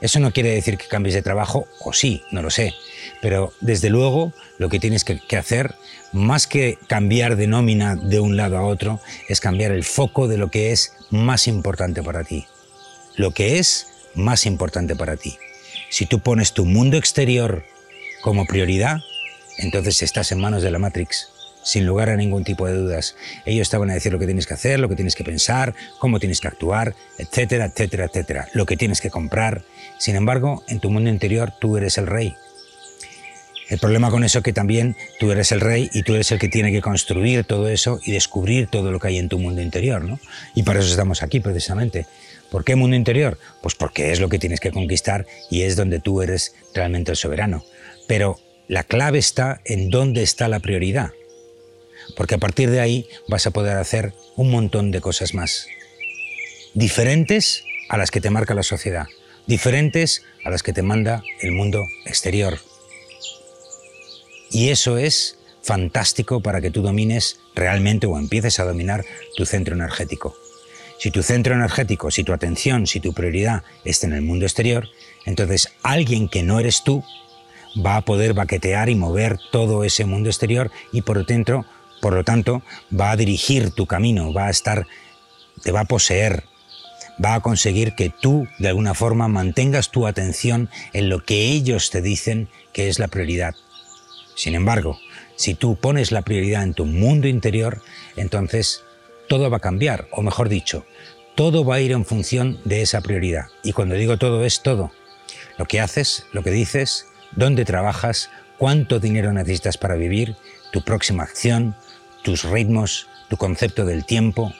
Eso 0.00 0.20
no 0.20 0.32
quiere 0.32 0.50
decir 0.50 0.76
que 0.76 0.88
cambies 0.88 1.14
de 1.14 1.22
trabajo, 1.22 1.66
o 1.80 1.92
sí, 1.92 2.22
no 2.30 2.42
lo 2.42 2.50
sé, 2.50 2.74
pero 3.22 3.52
desde 3.60 3.88
luego 3.88 4.32
lo 4.58 4.68
que 4.68 4.78
tienes 4.78 5.04
que, 5.04 5.36
hacer, 5.36 5.74
más 6.12 6.46
que 6.46 6.78
cambiar 6.86 7.36
de 7.36 7.46
nómina 7.46 7.96
de 7.96 8.20
un 8.20 8.36
lado 8.36 8.58
a 8.58 8.66
otro, 8.66 9.00
es 9.28 9.40
cambiar 9.40 9.72
el 9.72 9.84
foco 9.84 10.28
de 10.28 10.36
lo 10.36 10.50
que 10.50 10.72
es 10.72 10.92
más 11.10 11.48
importante 11.48 12.02
para 12.02 12.24
ti. 12.24 12.46
Lo 13.16 13.30
que 13.30 13.58
es 13.58 13.86
más 14.14 14.44
importante 14.44 14.94
para 14.96 15.16
ti. 15.16 15.38
Si 15.88 16.04
tú 16.04 16.20
pones 16.20 16.52
tu 16.52 16.66
mundo 16.66 16.98
exterior 16.98 17.64
como 18.22 18.44
prioridad, 18.44 18.98
entonces 19.58 20.02
estás 20.02 20.30
en 20.32 20.40
manos 20.40 20.62
de 20.62 20.70
la 20.70 20.78
Matrix 20.78 21.30
sin 21.66 21.84
lugar 21.84 22.10
a 22.10 22.16
ningún 22.16 22.44
tipo 22.44 22.68
de 22.68 22.74
dudas. 22.74 23.16
Ellos 23.44 23.62
estaban 23.62 23.90
a 23.90 23.94
decir 23.94 24.12
lo 24.12 24.20
que 24.20 24.26
tienes 24.26 24.46
que 24.46 24.54
hacer, 24.54 24.78
lo 24.78 24.88
que 24.88 24.94
tienes 24.94 25.16
que 25.16 25.24
pensar, 25.24 25.74
cómo 25.98 26.20
tienes 26.20 26.40
que 26.40 26.46
actuar, 26.46 26.94
etcétera, 27.18 27.64
etcétera, 27.64 28.04
etcétera, 28.04 28.48
lo 28.52 28.66
que 28.66 28.76
tienes 28.76 29.00
que 29.00 29.10
comprar. 29.10 29.62
Sin 29.98 30.14
embargo, 30.14 30.62
en 30.68 30.78
tu 30.78 30.90
mundo 30.90 31.10
interior 31.10 31.52
tú 31.60 31.76
eres 31.76 31.98
el 31.98 32.06
rey. 32.06 32.34
El 33.68 33.80
problema 33.80 34.12
con 34.12 34.22
eso 34.22 34.38
es 34.38 34.44
que 34.44 34.52
también 34.52 34.96
tú 35.18 35.32
eres 35.32 35.50
el 35.50 35.60
rey 35.60 35.90
y 35.92 36.04
tú 36.04 36.14
eres 36.14 36.30
el 36.30 36.38
que 36.38 36.48
tiene 36.48 36.70
que 36.70 36.80
construir 36.80 37.42
todo 37.42 37.68
eso 37.68 37.98
y 38.04 38.12
descubrir 38.12 38.68
todo 38.68 38.92
lo 38.92 39.00
que 39.00 39.08
hay 39.08 39.18
en 39.18 39.28
tu 39.28 39.40
mundo 39.40 39.60
interior, 39.60 40.04
¿no? 40.04 40.20
Y 40.54 40.62
para 40.62 40.78
eso 40.78 40.88
estamos 40.88 41.24
aquí 41.24 41.40
precisamente. 41.40 42.06
¿Por 42.48 42.62
qué 42.62 42.76
mundo 42.76 42.94
interior? 42.94 43.40
Pues 43.60 43.74
porque 43.74 44.12
es 44.12 44.20
lo 44.20 44.28
que 44.28 44.38
tienes 44.38 44.60
que 44.60 44.70
conquistar 44.70 45.26
y 45.50 45.62
es 45.62 45.74
donde 45.74 45.98
tú 45.98 46.22
eres 46.22 46.54
realmente 46.74 47.10
el 47.10 47.16
soberano. 47.16 47.64
Pero 48.06 48.38
la 48.68 48.84
clave 48.84 49.18
está 49.18 49.60
en 49.64 49.90
dónde 49.90 50.22
está 50.22 50.46
la 50.46 50.60
prioridad 50.60 51.10
porque 52.16 52.36
a 52.36 52.38
partir 52.38 52.70
de 52.70 52.80
ahí 52.80 53.08
vas 53.28 53.46
a 53.46 53.50
poder 53.50 53.76
hacer 53.76 54.12
un 54.36 54.50
montón 54.50 54.90
de 54.90 55.00
cosas 55.00 55.34
más. 55.34 55.66
Diferentes 56.74 57.64
a 57.88 57.96
las 57.96 58.10
que 58.10 58.20
te 58.20 58.30
marca 58.30 58.54
la 58.54 58.62
sociedad, 58.62 59.06
diferentes 59.46 60.22
a 60.44 60.50
las 60.50 60.62
que 60.62 60.72
te 60.72 60.82
manda 60.82 61.22
el 61.40 61.52
mundo 61.52 61.84
exterior. 62.04 62.58
Y 64.50 64.68
eso 64.68 64.98
es 64.98 65.38
fantástico 65.62 66.40
para 66.40 66.60
que 66.60 66.70
tú 66.70 66.82
domines 66.82 67.40
realmente 67.54 68.06
o 68.06 68.18
empieces 68.18 68.60
a 68.60 68.64
dominar 68.64 69.04
tu 69.36 69.44
centro 69.44 69.74
energético. 69.74 70.36
Si 70.98 71.10
tu 71.10 71.22
centro 71.22 71.54
energético, 71.54 72.10
si 72.10 72.24
tu 72.24 72.32
atención, 72.32 72.86
si 72.86 73.00
tu 73.00 73.12
prioridad 73.12 73.64
está 73.84 74.06
en 74.06 74.14
el 74.14 74.22
mundo 74.22 74.46
exterior, 74.46 74.88
entonces 75.24 75.72
alguien 75.82 76.28
que 76.28 76.42
no 76.42 76.60
eres 76.60 76.84
tú 76.84 77.04
va 77.84 77.96
a 77.96 78.00
poder 78.02 78.32
baquetear 78.32 78.88
y 78.88 78.94
mover 78.94 79.38
todo 79.50 79.84
ese 79.84 80.04
mundo 80.04 80.30
exterior 80.30 80.70
y 80.92 81.02
por 81.02 81.26
dentro, 81.26 81.66
por 82.00 82.14
lo 82.14 82.24
tanto, 82.24 82.62
va 82.98 83.10
a 83.10 83.16
dirigir 83.16 83.70
tu 83.70 83.86
camino, 83.86 84.32
va 84.32 84.46
a 84.46 84.50
estar, 84.50 84.86
te 85.62 85.72
va 85.72 85.80
a 85.80 85.84
poseer, 85.84 86.44
va 87.22 87.34
a 87.34 87.40
conseguir 87.40 87.94
que 87.94 88.10
tú, 88.10 88.46
de 88.58 88.68
alguna 88.68 88.94
forma, 88.94 89.28
mantengas 89.28 89.90
tu 89.90 90.06
atención 90.06 90.68
en 90.92 91.08
lo 91.08 91.24
que 91.24 91.50
ellos 91.52 91.90
te 91.90 92.02
dicen 92.02 92.48
que 92.72 92.88
es 92.88 92.98
la 92.98 93.08
prioridad. 93.08 93.54
Sin 94.34 94.54
embargo, 94.54 94.98
si 95.36 95.54
tú 95.54 95.76
pones 95.76 96.12
la 96.12 96.22
prioridad 96.22 96.62
en 96.62 96.74
tu 96.74 96.84
mundo 96.84 97.28
interior, 97.28 97.82
entonces 98.16 98.82
todo 99.28 99.50
va 99.50 99.58
a 99.58 99.60
cambiar, 99.60 100.08
o 100.12 100.22
mejor 100.22 100.48
dicho, 100.48 100.84
todo 101.34 101.64
va 101.64 101.76
a 101.76 101.80
ir 101.80 101.92
en 101.92 102.04
función 102.04 102.58
de 102.64 102.82
esa 102.82 103.00
prioridad. 103.00 103.46
Y 103.62 103.72
cuando 103.72 103.94
digo 103.94 104.16
todo 104.18 104.44
es 104.44 104.62
todo. 104.62 104.92
Lo 105.58 105.66
que 105.66 105.80
haces, 105.80 106.26
lo 106.32 106.42
que 106.42 106.50
dices, 106.50 107.06
dónde 107.34 107.64
trabajas, 107.64 108.30
cuánto 108.58 109.00
dinero 109.00 109.32
necesitas 109.32 109.76
para 109.76 109.96
vivir, 109.96 110.36
tu 110.72 110.82
próxima 110.82 111.22
acción, 111.22 111.76
tus 112.26 112.42
ritmos, 112.42 113.06
tu 113.28 113.36
concepto 113.36 113.84
del 113.84 114.04
tiempo, 114.04 114.52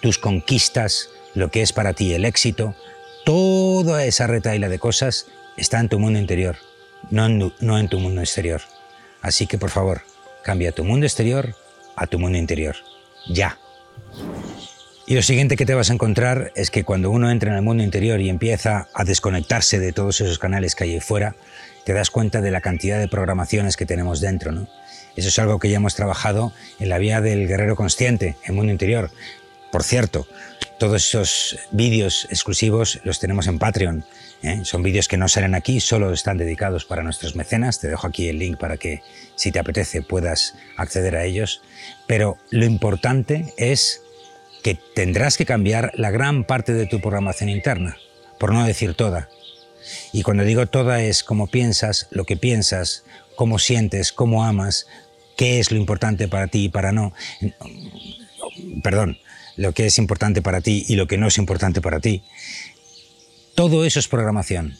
tus 0.00 0.18
conquistas, 0.18 1.08
lo 1.36 1.52
que 1.52 1.62
es 1.62 1.72
para 1.72 1.92
ti 1.92 2.12
el 2.14 2.24
éxito, 2.24 2.74
toda 3.24 4.04
esa 4.04 4.26
retaila 4.26 4.68
de 4.68 4.80
cosas 4.80 5.28
está 5.56 5.78
en 5.78 5.88
tu 5.88 6.00
mundo 6.00 6.18
interior, 6.18 6.56
no 7.10 7.26
en, 7.26 7.52
no 7.60 7.78
en 7.78 7.88
tu 7.88 8.00
mundo 8.00 8.22
exterior. 8.22 8.60
Así 9.20 9.46
que 9.46 9.56
por 9.56 9.70
favor, 9.70 10.02
cambia 10.42 10.72
tu 10.72 10.82
mundo 10.82 11.06
exterior 11.06 11.54
a 11.94 12.08
tu 12.08 12.18
mundo 12.18 12.38
interior. 12.38 12.74
Ya. 13.28 13.56
Y 15.06 15.14
lo 15.14 15.22
siguiente 15.22 15.54
que 15.54 15.64
te 15.64 15.74
vas 15.74 15.90
a 15.90 15.94
encontrar 15.94 16.50
es 16.56 16.72
que 16.72 16.82
cuando 16.82 17.12
uno 17.12 17.30
entra 17.30 17.50
en 17.50 17.56
el 17.56 17.62
mundo 17.62 17.84
interior 17.84 18.20
y 18.20 18.30
empieza 18.30 18.88
a 18.94 19.04
desconectarse 19.04 19.78
de 19.78 19.92
todos 19.92 20.20
esos 20.20 20.40
canales 20.40 20.74
que 20.74 20.82
hay 20.82 20.94
ahí 20.94 21.00
fuera, 21.00 21.36
te 21.84 21.92
das 21.92 22.10
cuenta 22.10 22.40
de 22.40 22.50
la 22.50 22.60
cantidad 22.60 22.98
de 22.98 23.06
programaciones 23.06 23.76
que 23.76 23.86
tenemos 23.86 24.20
dentro, 24.20 24.50
¿no? 24.50 24.66
Eso 25.16 25.28
es 25.28 25.38
algo 25.38 25.58
que 25.58 25.68
ya 25.68 25.76
hemos 25.76 25.94
trabajado 25.94 26.52
en 26.78 26.88
la 26.88 26.98
vía 26.98 27.20
del 27.20 27.46
guerrero 27.46 27.76
consciente, 27.76 28.36
en 28.44 28.54
mundo 28.54 28.72
interior. 28.72 29.10
Por 29.70 29.82
cierto, 29.82 30.26
todos 30.78 31.06
esos 31.06 31.58
vídeos 31.70 32.26
exclusivos 32.30 33.00
los 33.04 33.20
tenemos 33.20 33.46
en 33.46 33.58
Patreon. 33.58 34.04
¿eh? 34.42 34.60
Son 34.64 34.82
vídeos 34.82 35.08
que 35.08 35.16
no 35.16 35.28
salen 35.28 35.54
aquí, 35.54 35.80
solo 35.80 36.12
están 36.12 36.38
dedicados 36.38 36.84
para 36.84 37.02
nuestros 37.02 37.36
mecenas. 37.36 37.80
Te 37.80 37.88
dejo 37.88 38.06
aquí 38.06 38.28
el 38.28 38.38
link 38.38 38.58
para 38.58 38.76
que, 38.76 39.02
si 39.36 39.52
te 39.52 39.58
apetece, 39.58 40.02
puedas 40.02 40.54
acceder 40.76 41.16
a 41.16 41.24
ellos. 41.24 41.62
Pero 42.06 42.36
lo 42.50 42.64
importante 42.64 43.54
es 43.56 44.02
que 44.62 44.78
tendrás 44.94 45.36
que 45.36 45.46
cambiar 45.46 45.92
la 45.94 46.10
gran 46.10 46.44
parte 46.44 46.72
de 46.72 46.86
tu 46.86 47.00
programación 47.00 47.48
interna, 47.48 47.96
por 48.38 48.52
no 48.52 48.64
decir 48.66 48.94
toda. 48.94 49.28
Y 50.12 50.22
cuando 50.22 50.44
digo 50.44 50.66
toda 50.66 51.02
es 51.02 51.24
cómo 51.24 51.48
piensas, 51.48 52.06
lo 52.10 52.24
que 52.24 52.36
piensas, 52.36 53.04
cómo 53.36 53.58
sientes, 53.58 54.12
cómo 54.12 54.44
amas, 54.44 54.86
qué 55.36 55.58
es 55.58 55.70
lo 55.70 55.78
importante 55.78 56.28
para 56.28 56.46
ti 56.48 56.64
y 56.64 56.68
para 56.68 56.92
no. 56.92 57.12
Perdón, 58.82 59.18
lo 59.56 59.72
que 59.72 59.86
es 59.86 59.98
importante 59.98 60.42
para 60.42 60.60
ti 60.60 60.84
y 60.88 60.96
lo 60.96 61.06
que 61.06 61.18
no 61.18 61.28
es 61.28 61.38
importante 61.38 61.80
para 61.80 62.00
ti. 62.00 62.22
Todo 63.54 63.84
eso 63.84 63.98
es 63.98 64.08
programación. 64.08 64.76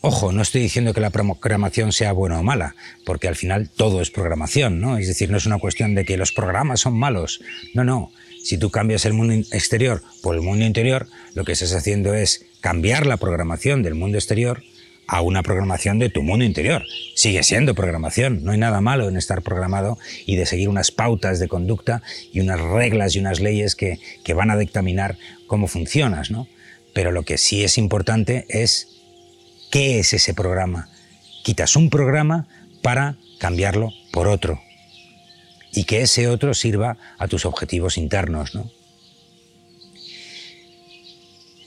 Ojo, 0.00 0.30
no 0.30 0.42
estoy 0.42 0.60
diciendo 0.60 0.94
que 0.94 1.00
la 1.00 1.10
programación 1.10 1.90
sea 1.90 2.12
buena 2.12 2.38
o 2.38 2.42
mala, 2.42 2.76
porque 3.04 3.28
al 3.28 3.34
final 3.34 3.70
todo 3.70 4.00
es 4.00 4.10
programación, 4.10 4.80
¿no? 4.80 4.98
Es 4.98 5.08
decir, 5.08 5.30
no 5.30 5.36
es 5.36 5.46
una 5.46 5.58
cuestión 5.58 5.94
de 5.94 6.04
que 6.04 6.16
los 6.16 6.32
programas 6.32 6.80
son 6.80 6.96
malos. 6.96 7.40
No, 7.74 7.82
no. 7.82 8.12
Si 8.44 8.58
tú 8.58 8.70
cambias 8.70 9.04
el 9.04 9.14
mundo 9.14 9.34
exterior 9.34 10.02
por 10.22 10.36
el 10.36 10.42
mundo 10.42 10.64
interior, 10.64 11.08
lo 11.34 11.44
que 11.44 11.52
estás 11.52 11.72
haciendo 11.72 12.14
es 12.14 12.46
cambiar 12.60 13.06
la 13.06 13.16
programación 13.16 13.82
del 13.82 13.96
mundo 13.96 14.18
exterior 14.18 14.62
a 15.06 15.20
una 15.20 15.42
programación 15.42 15.98
de 15.98 16.10
tu 16.10 16.22
mundo 16.22 16.44
interior. 16.44 16.84
Sigue 17.14 17.42
siendo 17.42 17.74
programación, 17.74 18.42
no 18.44 18.52
hay 18.52 18.58
nada 18.58 18.80
malo 18.80 19.08
en 19.08 19.16
estar 19.16 19.42
programado 19.42 19.98
y 20.26 20.36
de 20.36 20.46
seguir 20.46 20.68
unas 20.68 20.90
pautas 20.90 21.38
de 21.38 21.48
conducta 21.48 22.02
y 22.32 22.40
unas 22.40 22.60
reglas 22.60 23.14
y 23.14 23.20
unas 23.20 23.40
leyes 23.40 23.76
que, 23.76 24.00
que 24.24 24.34
van 24.34 24.50
a 24.50 24.56
dictaminar 24.56 25.16
cómo 25.46 25.68
funcionas, 25.68 26.30
¿no? 26.30 26.48
Pero 26.92 27.12
lo 27.12 27.24
que 27.24 27.38
sí 27.38 27.62
es 27.62 27.78
importante 27.78 28.46
es 28.48 28.88
qué 29.70 29.98
es 29.98 30.12
ese 30.12 30.34
programa. 30.34 30.88
Quitas 31.44 31.76
un 31.76 31.90
programa 31.90 32.48
para 32.82 33.16
cambiarlo 33.38 33.92
por 34.12 34.28
otro 34.28 34.60
y 35.72 35.84
que 35.84 36.00
ese 36.00 36.28
otro 36.28 36.54
sirva 36.54 36.96
a 37.18 37.28
tus 37.28 37.44
objetivos 37.44 37.98
internos, 37.98 38.54
¿no? 38.54 38.70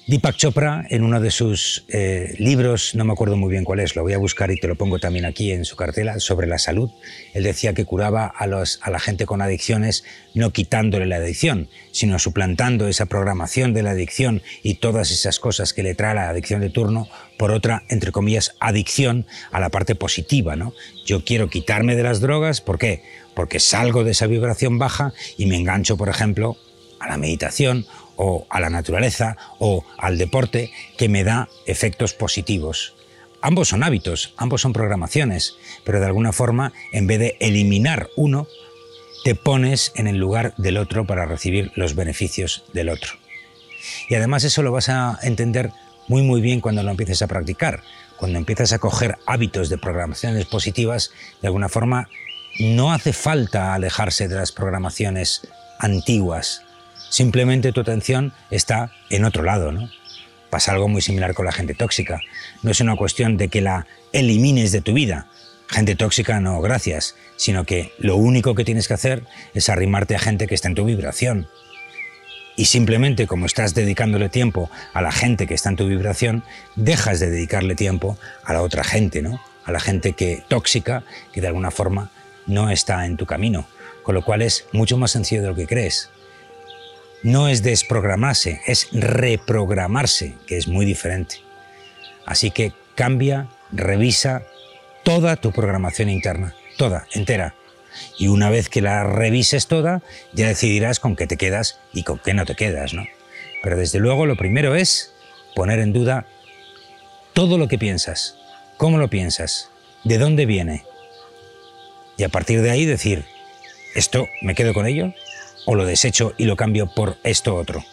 Deepak 0.10 0.38
Chopra, 0.38 0.88
en 0.90 1.04
uno 1.04 1.22
de 1.22 1.30
sus 1.30 1.86
eh, 1.88 2.34
libros, 2.40 2.96
no 2.96 3.06
me 3.06 3.14
acuerdo 3.14 3.38
muy 3.38 3.52
bien 3.52 3.64
cuál 3.64 3.80
es, 3.80 3.96
lo 3.96 4.02
voy 4.02 4.14
a 4.14 4.18
buscar 4.18 4.50
y 4.50 4.60
te 4.60 4.68
lo 4.68 4.74
pongo 4.74 4.98
también 4.98 5.24
aquí 5.24 5.52
en 5.52 5.66
su 5.66 5.76
cartela, 5.76 6.20
sobre 6.20 6.48
la 6.48 6.58
salud, 6.58 6.90
él 7.36 7.44
decía 7.44 7.76
que 7.76 7.86
curaba 7.86 8.26
a, 8.26 8.48
los, 8.48 8.80
a 8.82 8.90
la 8.90 8.98
gente 9.00 9.28
con 9.28 9.44
adicciones 9.44 10.04
no 10.34 10.50
quitándole 10.52 11.06
la 11.06 11.18
adicción, 11.18 11.70
sino 11.92 12.18
suplantando 12.18 12.88
esa 12.88 13.06
programación 13.06 13.76
de 13.76 13.84
la 13.84 13.92
adicción 13.92 14.42
y 14.64 14.76
todas 14.76 15.12
esas 15.12 15.38
cosas 15.38 15.74
que 15.74 15.84
le 15.84 15.94
trae 15.94 16.16
la 16.16 16.30
adicción 16.30 16.62
de 16.62 16.72
turno 16.72 17.08
por 17.38 17.52
otra, 17.52 17.84
entre 17.88 18.12
comillas, 18.12 18.56
adicción 18.60 19.28
a 19.52 19.60
la 19.60 19.70
parte 19.70 19.94
positiva. 19.94 20.56
¿no? 20.56 20.74
Yo 21.06 21.24
quiero 21.24 21.52
quitarme 21.52 21.96
de 21.96 22.02
las 22.02 22.20
drogas, 22.20 22.62
¿por 22.62 22.80
qué? 22.80 23.04
Porque 23.36 23.60
salgo 23.60 24.04
de 24.04 24.14
esa 24.14 24.26
vibración 24.26 24.80
baja 24.80 25.14
y 25.38 25.46
me 25.46 25.58
engancho, 25.58 25.98
por 25.98 26.10
ejemplo, 26.10 26.58
a 27.00 27.08
la 27.08 27.18
meditación 27.18 27.86
o 28.22 28.46
a 28.50 28.60
la 28.60 28.70
naturaleza 28.70 29.38
o 29.60 29.86
al 29.98 30.18
deporte 30.18 30.72
que 30.98 31.08
me 31.08 31.24
da 31.24 31.48
efectos 31.66 32.14
positivos. 32.14 32.94
Ambos 33.42 33.70
son 33.70 33.82
hábitos, 33.82 34.34
ambos 34.36 34.62
son 34.62 34.74
programaciones, 34.74 35.56
pero 35.86 36.02
de 36.02 36.06
alguna 36.06 36.34
forma, 36.34 36.74
en 36.92 37.08
vez 37.08 37.20
de 37.20 37.38
eliminar 37.40 38.10
uno, 38.18 38.46
te 39.24 39.36
pones 39.36 39.94
en 39.96 40.08
el 40.08 40.18
lugar 40.18 40.54
del 40.58 40.76
otro 40.76 41.08
para 41.08 41.26
recibir 41.26 41.72
los 41.76 41.96
beneficios 41.96 42.66
del 42.74 42.90
otro. 42.90 43.14
Y 44.10 44.16
además 44.16 44.44
eso 44.44 44.64
lo 44.64 44.74
vas 44.74 44.90
a 44.90 45.18
entender 45.24 45.72
muy 46.10 46.22
muy 46.22 46.42
bien 46.42 46.60
cuando 46.60 46.84
lo 46.84 46.92
empieces 46.92 47.22
a 47.22 47.28
practicar. 47.28 47.84
Cuando 48.18 48.38
empiezas 48.38 48.74
a 48.74 48.80
coger 48.80 49.18
hábitos 49.28 49.70
de 49.70 49.78
programaciones 49.78 50.46
positivas, 50.46 51.12
de 51.42 51.48
alguna 51.48 51.70
forma 51.70 52.10
no 52.60 52.92
hace 52.92 53.14
falta 53.14 53.74
alejarse 53.74 54.28
de 54.28 54.36
las 54.36 54.52
programaciones 54.52 55.48
antiguas, 55.80 56.64
Simplemente 57.10 57.72
tu 57.72 57.82
atención 57.82 58.34
está 58.52 58.92
en 59.10 59.26
otro 59.26 59.44
lado, 59.44 59.72
¿no? 59.72 59.90
Pasa 60.50 60.72
algo 60.72 60.88
muy 60.88 61.02
similar 61.02 61.34
con 61.34 61.46
la 61.46 61.52
gente 61.52 61.74
tóxica. 61.74 62.22
No 62.64 62.72
es 62.72 62.82
una 62.82 62.96
cuestión 62.96 63.38
de 63.38 63.50
que 63.50 63.62
la 63.62 63.88
elimines 64.14 64.72
de 64.72 64.82
tu 64.82 64.94
vida. 64.94 65.28
Gente 65.68 65.96
tóxica 65.96 66.40
no, 66.40 66.62
gracias, 66.62 67.16
sino 67.36 67.66
que 67.66 67.94
lo 68.00 68.16
único 68.16 68.56
que 68.56 68.64
tienes 68.64 68.88
que 68.88 68.94
hacer 68.94 69.24
es 69.54 69.70
arrimarte 69.70 70.16
a 70.16 70.20
gente 70.20 70.48
que 70.48 70.56
está 70.56 70.68
en 70.68 70.76
tu 70.76 70.86
vibración. 70.86 71.48
Y 72.56 72.66
simplemente 72.66 73.28
como 73.28 73.46
estás 73.46 73.74
dedicándole 73.74 74.30
tiempo 74.30 74.70
a 74.94 75.02
la 75.02 75.12
gente 75.12 75.48
que 75.48 75.54
está 75.54 75.70
en 75.70 75.76
tu 75.76 75.88
vibración, 75.88 76.44
dejas 76.76 77.20
de 77.20 77.30
dedicarle 77.30 77.76
tiempo 77.76 78.18
a 78.44 78.54
la 78.54 78.62
otra 78.62 78.84
gente, 78.84 79.22
¿no? 79.22 79.40
A 79.66 79.72
la 79.72 79.80
gente 79.80 80.14
que 80.14 80.44
tóxica, 80.48 81.04
que 81.32 81.42
de 81.42 81.48
alguna 81.48 81.72
forma 81.72 82.12
no 82.48 82.70
está 82.70 83.06
en 83.06 83.18
tu 83.18 83.26
camino. 83.26 83.68
Con 84.04 84.16
lo 84.16 84.24
cual 84.24 84.42
es 84.42 84.66
mucho 84.74 84.98
más 84.98 85.12
sencillo 85.12 85.42
de 85.42 85.48
lo 85.50 85.56
que 85.56 85.68
crees 85.68 86.10
no 87.24 87.48
es 87.48 87.64
desprogramarse, 87.64 88.62
es 88.66 88.88
reprogramarse, 88.92 90.36
que 90.48 90.58
es 90.58 90.68
muy 90.68 90.86
diferente. 90.86 91.38
Así 92.26 92.52
que 92.52 92.74
cambia, 92.96 93.48
revisa 93.72 94.44
toda 95.04 95.36
tu 95.36 95.52
programación 95.52 96.10
interna, 96.10 96.56
toda, 96.78 97.08
entera. 97.14 97.56
Y 98.18 98.28
una 98.28 98.50
vez 98.50 98.70
que 98.70 98.82
la 98.82 99.04
revises 99.04 99.68
toda, 99.68 100.02
ya 100.34 100.48
decidirás 100.48 101.00
con 101.00 101.16
qué 101.16 101.28
te 101.28 101.38
quedas 101.38 101.80
y 101.94 102.04
con 102.04 102.20
qué 102.20 102.34
no 102.34 102.46
te 102.46 102.56
quedas, 102.56 102.94
¿no? 102.94 103.06
Pero 103.64 103.78
desde 103.78 104.00
luego 104.00 104.26
lo 104.26 104.38
primero 104.38 104.76
es 104.76 105.14
poner 105.56 105.80
en 105.80 105.92
duda 105.92 106.26
todo 107.34 107.58
lo 107.58 107.68
que 107.68 107.78
piensas, 107.78 108.38
cómo 108.78 108.98
lo 108.98 109.10
piensas, 109.10 109.70
de 110.04 110.18
dónde 110.18 110.46
viene. 110.46 110.86
Y 112.18 112.24
a 112.24 112.30
partir 112.30 112.62
de 112.62 112.70
ahí 112.70 112.86
decir, 112.86 113.26
¿esto 113.96 114.28
me 114.42 114.56
quedo 114.56 114.74
con 114.74 114.86
ello? 114.86 115.14
O 115.66 115.76
lo 115.76 115.86
desecho 115.86 116.34
y 116.38 116.46
lo 116.46 116.56
cambio 116.56 116.88
por 116.88 117.18
esto 117.24 117.56
otro. 117.56 117.84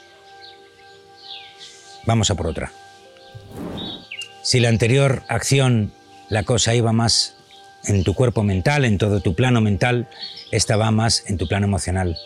Vamos 2.06 2.30
a 2.30 2.34
por 2.34 2.46
otra. 2.46 2.72
Si 4.42 4.60
la 4.60 4.68
anterior 4.68 5.24
acción, 5.28 5.92
la 6.28 6.44
cosa 6.44 6.74
iba 6.74 6.92
más 6.92 7.36
en 7.84 8.04
tu 8.04 8.14
cuerpo 8.14 8.42
mental, 8.42 8.84
en 8.84 8.98
todo 8.98 9.20
tu 9.20 9.34
plano 9.34 9.60
mental, 9.60 10.08
esta 10.52 10.76
va 10.76 10.90
más 10.90 11.24
en 11.26 11.36
tu 11.36 11.48
plano 11.48 11.66
emocional. 11.66 12.16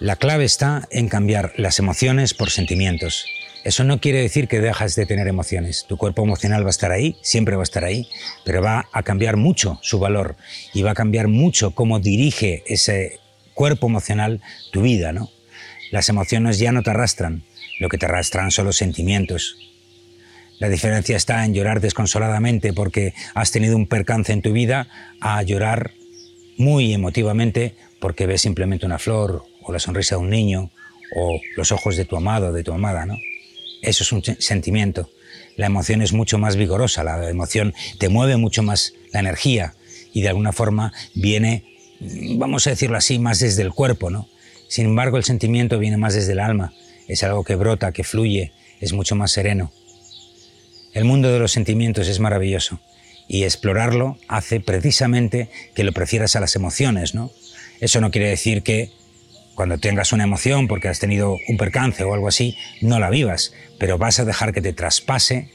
La 0.00 0.16
clave 0.16 0.44
está 0.44 0.86
en 0.90 1.08
cambiar 1.08 1.52
las 1.56 1.78
emociones 1.78 2.34
por 2.34 2.50
sentimientos. 2.50 3.26
Eso 3.64 3.84
no 3.84 4.00
quiere 4.00 4.22
decir 4.22 4.46
que 4.46 4.60
dejas 4.60 4.94
de 4.94 5.06
tener 5.06 5.26
emociones. 5.26 5.84
Tu 5.88 5.96
cuerpo 5.96 6.22
emocional 6.22 6.62
va 6.62 6.68
a 6.68 6.70
estar 6.70 6.92
ahí, 6.92 7.16
siempre 7.22 7.56
va 7.56 7.62
a 7.62 7.64
estar 7.64 7.84
ahí, 7.84 8.08
pero 8.44 8.62
va 8.62 8.88
a 8.92 9.02
cambiar 9.02 9.36
mucho 9.36 9.78
su 9.82 9.98
valor 9.98 10.36
y 10.72 10.82
va 10.82 10.92
a 10.92 10.94
cambiar 10.94 11.28
mucho 11.28 11.72
cómo 11.72 11.98
dirige 11.98 12.62
ese 12.66 13.18
cuerpo 13.58 13.88
emocional 13.88 14.40
tu 14.70 14.82
vida, 14.82 15.12
¿no? 15.12 15.30
Las 15.90 16.08
emociones 16.08 16.60
ya 16.60 16.70
no 16.70 16.84
te 16.84 16.90
arrastran, 16.90 17.42
lo 17.80 17.88
que 17.88 17.98
te 17.98 18.06
arrastran 18.06 18.52
son 18.52 18.66
los 18.66 18.76
sentimientos. 18.76 19.56
La 20.60 20.68
diferencia 20.68 21.16
está 21.16 21.44
en 21.44 21.54
llorar 21.54 21.80
desconsoladamente 21.80 22.72
porque 22.72 23.14
has 23.34 23.50
tenido 23.50 23.74
un 23.74 23.88
percance 23.88 24.32
en 24.32 24.42
tu 24.42 24.52
vida 24.52 24.86
a 25.20 25.42
llorar 25.42 25.90
muy 26.56 26.94
emotivamente 26.94 27.74
porque 27.98 28.26
ves 28.28 28.42
simplemente 28.42 28.86
una 28.86 29.00
flor 29.00 29.42
o 29.62 29.72
la 29.72 29.80
sonrisa 29.80 30.14
de 30.14 30.20
un 30.20 30.30
niño 30.30 30.70
o 31.16 31.40
los 31.56 31.72
ojos 31.72 31.96
de 31.96 32.04
tu 32.04 32.16
amado 32.16 32.50
o 32.50 32.52
de 32.52 32.62
tu 32.62 32.72
amada, 32.72 33.06
¿no? 33.06 33.16
Eso 33.82 34.04
es 34.04 34.12
un 34.12 34.22
sentimiento. 34.22 35.10
La 35.56 35.66
emoción 35.66 36.00
es 36.00 36.12
mucho 36.12 36.38
más 36.38 36.54
vigorosa, 36.54 37.02
la 37.02 37.28
emoción 37.28 37.74
te 37.98 38.08
mueve 38.08 38.36
mucho 38.36 38.62
más 38.62 38.92
la 39.12 39.18
energía 39.18 39.74
y 40.12 40.22
de 40.22 40.28
alguna 40.28 40.52
forma 40.52 40.92
viene, 41.16 41.64
vamos 42.00 42.66
a 42.66 42.70
decirlo 42.70 42.96
así, 42.96 43.18
más 43.18 43.40
desde 43.40 43.62
el 43.62 43.72
cuerpo, 43.72 44.10
¿no? 44.10 44.28
Sin 44.68 44.86
embargo, 44.86 45.16
el 45.16 45.24
sentimiento 45.24 45.78
viene 45.78 45.96
más 45.96 46.14
desde 46.14 46.32
el 46.32 46.40
alma, 46.40 46.72
es 47.08 47.22
algo 47.22 47.44
que 47.44 47.56
brota, 47.56 47.92
que 47.92 48.04
fluye, 48.04 48.52
es 48.80 48.92
mucho 48.92 49.16
más 49.16 49.32
sereno. 49.32 49.72
El 50.92 51.04
mundo 51.04 51.32
de 51.32 51.38
los 51.38 51.52
sentimientos 51.52 52.08
es 52.08 52.20
maravilloso 52.20 52.80
y 53.28 53.44
explorarlo 53.44 54.18
hace 54.28 54.60
precisamente 54.60 55.48
que 55.74 55.84
lo 55.84 55.92
prefieras 55.92 56.36
a 56.36 56.40
las 56.40 56.56
emociones, 56.56 57.14
¿no? 57.14 57.30
Eso 57.80 58.00
no 58.00 58.10
quiere 58.10 58.28
decir 58.28 58.62
que 58.62 58.90
cuando 59.54 59.78
tengas 59.78 60.12
una 60.12 60.24
emoción 60.24 60.68
porque 60.68 60.88
has 60.88 60.98
tenido 60.98 61.36
un 61.48 61.56
percance 61.56 62.04
o 62.04 62.14
algo 62.14 62.28
así, 62.28 62.56
no 62.80 62.98
la 63.00 63.10
vivas, 63.10 63.52
pero 63.78 63.98
vas 63.98 64.18
a 64.20 64.24
dejar 64.24 64.52
que 64.52 64.62
te 64.62 64.72
traspase 64.72 65.50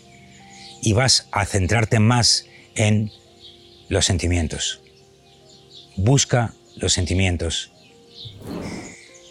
y 0.81 0.93
vas 0.93 1.27
a 1.31 1.45
centrarte 1.45 2.00
más 2.00 2.45
en 2.75 3.12
los 3.89 4.05
sentimientos. 4.05 4.83
Busca 5.95 6.53
los 6.77 6.93
sentimientos. 6.93 7.71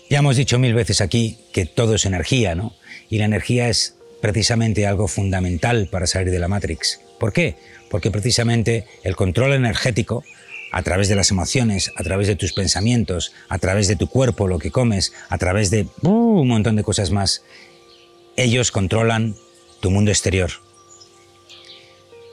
Ya 0.09 0.19
hemos 0.19 0.37
dicho 0.37 0.59
mil 0.59 0.75
veces 0.75 1.01
aquí 1.01 1.39
que 1.53 1.65
todo 1.65 1.95
es 1.95 2.05
energía, 2.05 2.55
¿no? 2.55 2.75
Y 3.09 3.19
la 3.19 3.25
energía 3.25 3.69
es 3.69 3.97
precisamente 4.21 4.87
algo 4.87 5.09
fundamental 5.09 5.89
para 5.91 6.07
salir 6.07 6.31
de 6.31 6.39
la 6.39 6.49
Matrix. 6.49 7.01
¿Por 7.19 7.33
qué? 7.33 7.57
Porque 7.91 8.11
precisamente 8.11 8.87
el 9.03 9.17
control 9.17 9.53
energético, 9.53 10.25
a 10.71 10.83
través 10.83 11.09
de 11.09 11.17
las 11.17 11.31
emociones, 11.31 11.91
a 11.97 12.03
través 12.03 12.29
de 12.29 12.37
tus 12.37 12.53
pensamientos, 12.53 13.33
a 13.49 13.59
través 13.59 13.89
de 13.89 13.97
tu 13.97 14.07
cuerpo, 14.07 14.49
lo 14.49 14.59
que 14.59 14.71
comes, 14.71 15.13
a 15.29 15.39
través 15.39 15.71
de 15.71 15.87
uh, 16.03 16.09
un 16.09 16.49
montón 16.49 16.77
de 16.77 16.85
cosas 16.85 17.11
más, 17.11 17.43
ellos 18.37 18.71
controlan 18.71 19.35
tu 19.81 19.91
mundo 19.91 20.11
exterior. 20.11 20.51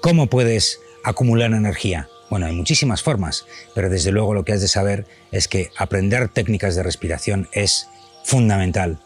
¿Cómo 0.02 0.28
puedes 0.28 0.80
acumular 1.04 1.52
energía? 1.52 2.08
Bueno, 2.30 2.46
hay 2.46 2.54
muchísimas 2.56 3.02
formas, 3.02 3.46
pero 3.74 3.90
desde 3.90 4.12
luego 4.12 4.34
lo 4.34 4.46
que 4.46 4.54
has 4.54 4.62
de 4.62 4.68
saber 4.68 5.06
es 5.32 5.48
que 5.48 5.72
aprender 5.78 6.30
técnicas 6.30 6.76
de 6.76 6.84
respiración 6.84 7.50
es 7.52 7.90
fundamental. 8.24 9.00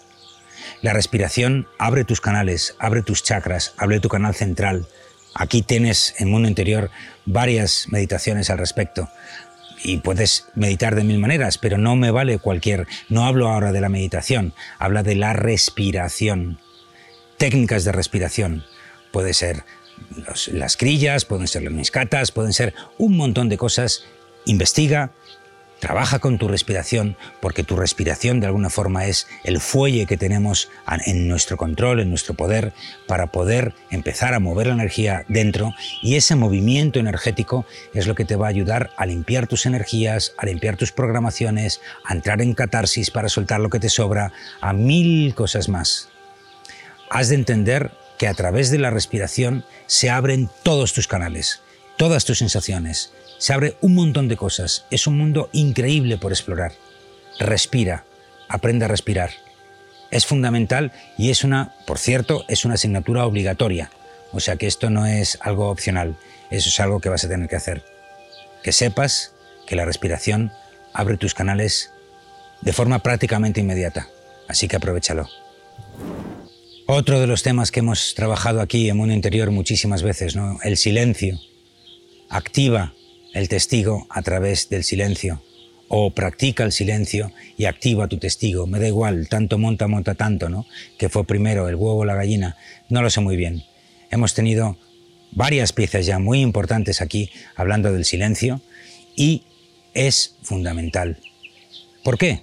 La 0.82 0.94
respiración 0.94 1.68
abre 1.80 2.04
tus 2.04 2.20
canales, 2.20 2.76
abre 2.80 3.02
tus 3.02 3.24
chakras, 3.24 3.74
abre 3.78 4.00
tu 4.00 4.10
canal 4.10 4.36
central. 4.36 4.88
Aquí 5.34 5.62
tienes 5.62 6.16
en 6.20 6.30
Mundo 6.30 6.50
Interior 6.50 6.92
varias 7.26 7.88
meditaciones 7.90 8.50
al 8.50 8.58
respecto 8.58 9.10
y 9.84 9.98
puedes 9.98 10.48
meditar 10.56 10.96
de 10.96 11.04
mil 11.04 11.20
maneras, 11.20 11.58
pero 11.58 11.78
no 11.78 11.96
me 11.96 12.12
vale 12.12 12.40
cualquier, 12.40 12.88
no 13.10 13.26
hablo 13.26 13.50
ahora 13.50 13.72
de 13.72 13.82
la 13.82 13.90
meditación, 13.90 14.54
habla 14.80 15.04
de 15.04 15.16
la 15.16 15.34
respiración. 15.34 16.60
Técnicas 17.38 17.84
de 17.84 17.92
respiración. 17.92 18.64
Puede 19.12 19.34
ser 19.34 19.64
las 20.52 20.78
grillas, 20.78 21.26
pueden 21.26 21.48
ser 21.48 21.64
las 21.64 21.74
miscatas, 21.74 22.32
pueden 22.32 22.54
ser 22.54 22.74
un 22.98 23.18
montón 23.18 23.50
de 23.50 23.58
cosas. 23.58 24.06
Investiga, 24.46 25.12
trabaja 25.84 26.20
con 26.20 26.38
tu 26.38 26.48
respiración, 26.48 27.18
porque 27.42 27.66
tu 27.66 27.76
respiración 27.76 28.40
de 28.40 28.48
alguna 28.48 28.70
forma 28.70 29.06
es 29.06 29.28
el 29.44 29.60
fuelle 29.60 30.06
que 30.06 30.16
tenemos 30.16 30.70
en 31.06 31.28
nuestro 31.28 31.58
control, 31.58 32.00
en 32.00 32.10
nuestro 32.10 32.36
poder, 32.36 32.72
para 33.06 33.34
poder 33.34 33.74
empezar 33.90 34.34
a 34.34 34.40
mover 34.40 34.68
la 34.68 34.76
energía 34.76 35.26
dentro 35.28 35.74
y 36.02 36.16
ese 36.16 36.36
movimiento 36.36 37.00
energético 37.00 37.66
es 37.94 38.08
lo 38.08 38.16
que 38.16 38.24
te 38.24 38.38
va 38.38 38.46
a 38.46 38.50
ayudar 38.50 38.92
a 38.96 39.06
limpiar 39.06 39.48
tus 39.48 39.66
energías, 39.66 40.34
a 40.38 40.46
limpiar 40.46 40.78
tus 40.78 40.94
programaciones, 40.94 41.82
a 42.06 42.14
entrar 42.14 42.42
en 42.42 42.54
catarsis 42.54 43.12
para 43.12 43.28
soltar 43.28 43.60
lo 43.60 43.70
que 43.70 43.82
te 43.82 43.90
sobra, 43.90 44.32
a 44.62 44.72
mil 44.72 45.36
cosas 45.36 45.68
más. 45.68 46.08
Has 47.10 47.28
de 47.28 47.36
entender 47.36 47.92
que 48.18 48.28
a 48.28 48.34
través 48.34 48.70
de 48.70 48.80
la 48.80 48.90
respiración 48.90 49.66
se 49.88 50.10
abren 50.10 50.50
todos 50.64 50.94
tus 50.94 51.08
canales, 51.08 51.62
todas 51.98 52.26
tus 52.26 52.40
sensaciones, 52.40 53.12
se 53.44 53.52
abre 53.52 53.76
un 53.82 53.94
montón 53.96 54.30
de 54.30 54.38
cosas. 54.38 54.86
Es 54.90 55.06
un 55.06 55.18
mundo 55.18 55.50
increíble 55.52 56.18
por 56.18 56.32
explorar. 56.32 56.72
Respira, 57.40 58.06
aprende 58.48 58.86
a 58.86 58.88
respirar. 58.88 59.32
Es 60.12 60.26
fundamental 60.26 60.94
y 61.18 61.30
es 61.30 61.44
una, 61.44 61.74
por 61.86 61.98
cierto, 61.98 62.46
es 62.48 62.64
una 62.64 62.76
asignatura 62.76 63.26
obligatoria. 63.26 63.92
O 64.32 64.40
sea 64.40 64.56
que 64.56 64.68
esto 64.68 64.90
no 64.90 65.06
es 65.06 65.38
algo 65.42 65.70
opcional, 65.70 66.16
eso 66.52 66.70
es 66.70 66.80
algo 66.80 67.02
que 67.02 67.10
vas 67.10 67.26
a 67.26 67.28
tener 67.28 67.50
que 67.50 67.56
hacer. 67.56 67.84
Que 68.64 68.72
sepas 68.72 69.34
que 69.68 69.76
la 69.76 69.86
respiración 69.86 70.54
abre 70.94 71.18
tus 71.18 71.34
canales 71.34 71.92
de 72.62 72.72
forma 72.72 73.00
prácticamente 73.00 73.60
inmediata. 73.60 74.08
Así 74.48 74.68
que 74.68 74.78
aprovechalo. 74.78 75.28
Otro 76.86 77.22
de 77.22 77.28
los 77.28 77.44
temas 77.44 77.72
que 77.72 77.80
hemos 77.80 78.14
trabajado 78.14 78.60
aquí 78.60 78.90
en 78.90 78.98
Mundo 78.98 79.14
Interior 79.14 79.52
muchísimas 79.52 80.04
veces, 80.04 80.36
¿no? 80.36 80.60
El 80.64 80.76
silencio. 80.76 81.40
Activa 82.28 82.94
el 83.34 83.48
testigo 83.48 84.06
a 84.10 84.22
través 84.22 84.68
del 84.68 84.84
silencio. 84.84 85.42
O 85.88 86.12
practica 86.12 86.66
el 86.66 86.74
silencio 86.74 87.32
y 87.58 87.66
activa 87.66 88.10
tu 88.10 88.18
testigo. 88.18 88.68
Me 88.68 88.80
da 88.80 88.88
igual, 88.88 89.30
tanto 89.30 89.58
monta, 89.58 89.88
monta 89.88 90.16
tanto, 90.16 90.50
¿no? 90.50 90.66
Que 90.98 91.08
fue 91.08 91.26
primero 91.26 91.70
el 91.70 91.76
huevo 91.76 92.00
o 92.00 92.06
la 92.06 92.16
gallina. 92.16 92.58
No 92.90 93.02
lo 93.02 93.10
sé 93.10 93.22
muy 93.22 93.38
bien. 93.38 93.64
Hemos 94.12 94.34
tenido 94.34 94.78
varias 95.32 95.72
piezas 95.72 96.06
ya 96.06 96.20
muy 96.20 96.42
importantes 96.42 97.00
aquí 97.02 97.32
hablando 97.56 97.94
del 97.94 98.04
silencio 98.04 98.60
y 99.16 99.44
es 99.94 100.36
fundamental. 100.42 101.18
¿Por 102.04 102.18
qué? 102.18 102.42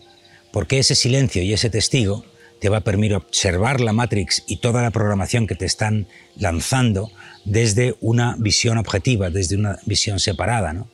Porque 0.50 0.78
ese 0.78 0.94
silencio 0.94 1.42
y 1.42 1.52
ese 1.52 1.68
testigo 1.68 2.24
te 2.60 2.68
va 2.68 2.78
a 2.78 2.84
permitir 2.84 3.16
observar 3.16 3.80
la 3.80 3.92
Matrix 3.92 4.44
y 4.46 4.56
toda 4.58 4.82
la 4.82 4.90
programación 4.90 5.46
que 5.46 5.54
te 5.54 5.64
están 5.66 6.06
lanzando 6.36 7.10
desde 7.44 7.96
una 8.00 8.36
visión 8.38 8.78
objetiva, 8.78 9.30
desde 9.30 9.56
una 9.56 9.78
visión 9.86 10.20
separada. 10.20 10.72
¿no? 10.72 10.88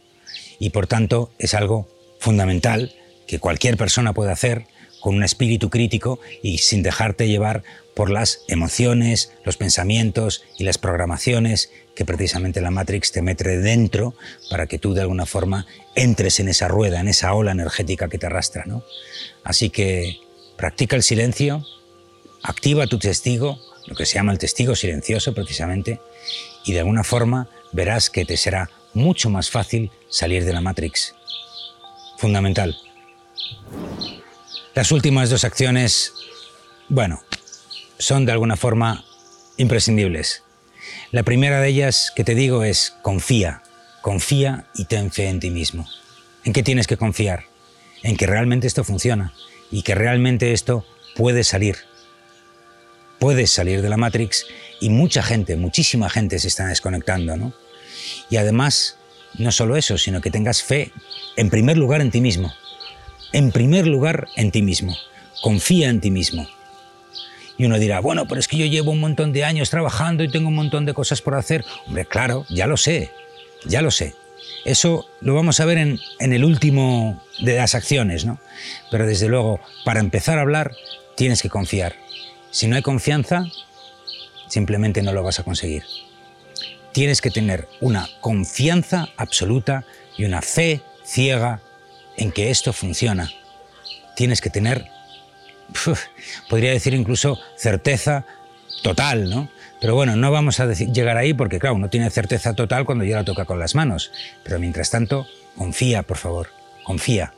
Y 0.58 0.70
por 0.70 0.86
tanto 0.86 1.32
es 1.38 1.54
algo 1.54 1.88
fundamental 2.18 2.94
que 3.26 3.40
cualquier 3.40 3.76
persona 3.76 4.12
puede 4.12 4.32
hacer 4.32 4.66
con 5.00 5.16
un 5.16 5.24
espíritu 5.24 5.70
crítico 5.70 6.20
y 6.42 6.58
sin 6.58 6.82
dejarte 6.82 7.28
llevar 7.28 7.62
por 7.94 8.10
las 8.10 8.40
emociones, 8.48 9.32
los 9.44 9.56
pensamientos 9.56 10.44
y 10.58 10.64
las 10.64 10.78
programaciones 10.78 11.70
que 11.94 12.04
precisamente 12.04 12.60
la 12.60 12.70
Matrix 12.70 13.12
te 13.12 13.22
mete 13.22 13.58
dentro 13.58 14.14
para 14.50 14.66
que 14.66 14.78
tú 14.78 14.94
de 14.94 15.00
alguna 15.00 15.26
forma 15.26 15.66
entres 15.94 16.40
en 16.40 16.48
esa 16.48 16.68
rueda, 16.68 17.00
en 17.00 17.08
esa 17.08 17.32
ola 17.34 17.52
energética 17.52 18.08
que 18.08 18.18
te 18.18 18.26
arrastra. 18.26 18.64
¿no? 18.66 18.84
Así 19.44 19.70
que 19.70 20.18
Practica 20.56 20.96
el 20.96 21.02
silencio, 21.02 21.64
activa 22.42 22.86
tu 22.86 22.98
testigo, 22.98 23.58
lo 23.86 23.94
que 23.94 24.06
se 24.06 24.14
llama 24.14 24.32
el 24.32 24.38
testigo 24.38 24.74
silencioso 24.74 25.34
precisamente, 25.34 26.00
y 26.64 26.72
de 26.72 26.80
alguna 26.80 27.04
forma 27.04 27.48
verás 27.72 28.10
que 28.10 28.24
te 28.24 28.36
será 28.36 28.70
mucho 28.94 29.28
más 29.30 29.50
fácil 29.50 29.90
salir 30.08 30.44
de 30.44 30.52
la 30.52 30.60
Matrix. 30.60 31.14
Fundamental. 32.18 32.76
Las 34.74 34.90
últimas 34.92 35.30
dos 35.30 35.44
acciones, 35.44 36.12
bueno, 36.88 37.22
son 37.98 38.26
de 38.26 38.32
alguna 38.32 38.56
forma 38.56 39.04
imprescindibles. 39.56 40.42
La 41.12 41.22
primera 41.22 41.60
de 41.60 41.68
ellas 41.68 42.12
que 42.14 42.24
te 42.24 42.34
digo 42.34 42.64
es 42.64 42.94
confía, 43.02 43.62
confía 44.00 44.66
y 44.74 44.86
ten 44.86 45.10
fe 45.10 45.28
en 45.28 45.40
ti 45.40 45.50
mismo. 45.50 45.86
¿En 46.44 46.52
qué 46.52 46.62
tienes 46.62 46.86
que 46.86 46.96
confiar? 46.96 47.44
En 48.06 48.16
que 48.16 48.28
realmente 48.28 48.68
esto 48.68 48.84
funciona, 48.84 49.32
y 49.68 49.82
que 49.82 49.96
realmente 49.96 50.52
esto 50.52 50.86
puede 51.16 51.42
salir. 51.42 51.78
Puedes 53.18 53.50
salir 53.50 53.82
de 53.82 53.88
la 53.88 53.96
Matrix 53.96 54.46
y 54.80 54.90
mucha 54.90 55.24
gente, 55.24 55.56
muchísima 55.56 56.08
gente 56.08 56.38
se 56.38 56.46
está 56.46 56.68
desconectando, 56.68 57.36
¿no? 57.36 57.52
Y 58.30 58.36
además, 58.36 58.96
no 59.38 59.50
solo 59.50 59.74
eso, 59.74 59.98
sino 59.98 60.20
que 60.20 60.30
tengas 60.30 60.62
fe, 60.62 60.92
en 61.36 61.50
primer 61.50 61.78
lugar, 61.78 62.00
en 62.00 62.12
ti 62.12 62.20
mismo. 62.20 62.54
En 63.32 63.50
primer 63.50 63.88
lugar, 63.88 64.28
en 64.36 64.52
ti 64.52 64.62
mismo. 64.62 64.96
Confía 65.42 65.88
en 65.88 66.00
ti 66.00 66.12
mismo. 66.12 66.46
Y 67.58 67.64
uno 67.64 67.76
dirá, 67.76 67.98
bueno, 67.98 68.28
pero 68.28 68.38
es 68.38 68.46
que 68.46 68.56
yo 68.56 68.66
llevo 68.66 68.92
un 68.92 69.00
montón 69.00 69.32
de 69.32 69.42
años 69.42 69.68
trabajando 69.68 70.22
y 70.22 70.30
tengo 70.30 70.46
un 70.46 70.54
montón 70.54 70.86
de 70.86 70.94
cosas 70.94 71.22
por 71.22 71.34
hacer. 71.34 71.64
Hombre, 71.88 72.06
claro, 72.06 72.46
ya 72.50 72.68
lo 72.68 72.76
sé, 72.76 73.10
ya 73.64 73.82
lo 73.82 73.90
sé. 73.90 74.14
Eso 74.64 75.06
lo 75.20 75.34
vamos 75.34 75.60
a 75.60 75.64
ver 75.64 75.78
en, 75.78 75.98
el 76.18 76.44
último 76.44 77.22
de 77.40 77.56
las 77.56 77.74
acciones, 77.74 78.24
¿no? 78.24 78.38
Pero 78.90 79.06
desde 79.06 79.28
luego, 79.28 79.60
para 79.84 80.00
empezar 80.00 80.38
a 80.38 80.42
hablar, 80.42 80.72
tienes 81.16 81.42
que 81.42 81.48
confiar. 81.48 81.94
Si 82.50 82.66
no 82.66 82.76
hay 82.76 82.82
confianza, 82.82 83.44
simplemente 84.48 85.02
no 85.02 85.12
lo 85.12 85.22
vas 85.22 85.38
a 85.38 85.44
conseguir. 85.44 85.84
Tienes 86.92 87.20
que 87.20 87.30
tener 87.30 87.68
una 87.80 88.08
confianza 88.20 89.08
absoluta 89.16 89.84
y 90.16 90.24
una 90.24 90.42
fe 90.42 90.80
ciega 91.04 91.60
en 92.16 92.32
que 92.32 92.50
esto 92.50 92.72
funciona. 92.72 93.30
Tienes 94.16 94.40
que 94.40 94.50
tener 94.50 94.88
podría 96.48 96.70
decir 96.70 96.94
incluso 96.94 97.38
certeza 97.56 98.24
total, 98.82 99.30
¿no? 99.30 99.48
Pero 99.80 99.94
bueno, 99.94 100.16
no 100.16 100.30
vamos 100.30 100.60
a 100.60 100.72
llegar 100.72 101.16
ahí 101.16 101.34
porque, 101.34 101.58
claro, 101.58 101.76
uno 101.76 101.90
tiene 101.90 102.10
certeza 102.10 102.54
total 102.54 102.84
cuando 102.84 103.04
ya 103.04 103.16
la 103.16 103.24
toca 103.24 103.44
con 103.44 103.58
las 103.58 103.74
manos. 103.74 104.10
Pero 104.42 104.58
mientras 104.58 104.90
tanto, 104.90 105.26
confía, 105.56 106.02
por 106.02 106.16
favor, 106.16 106.48
confía. 106.84 107.34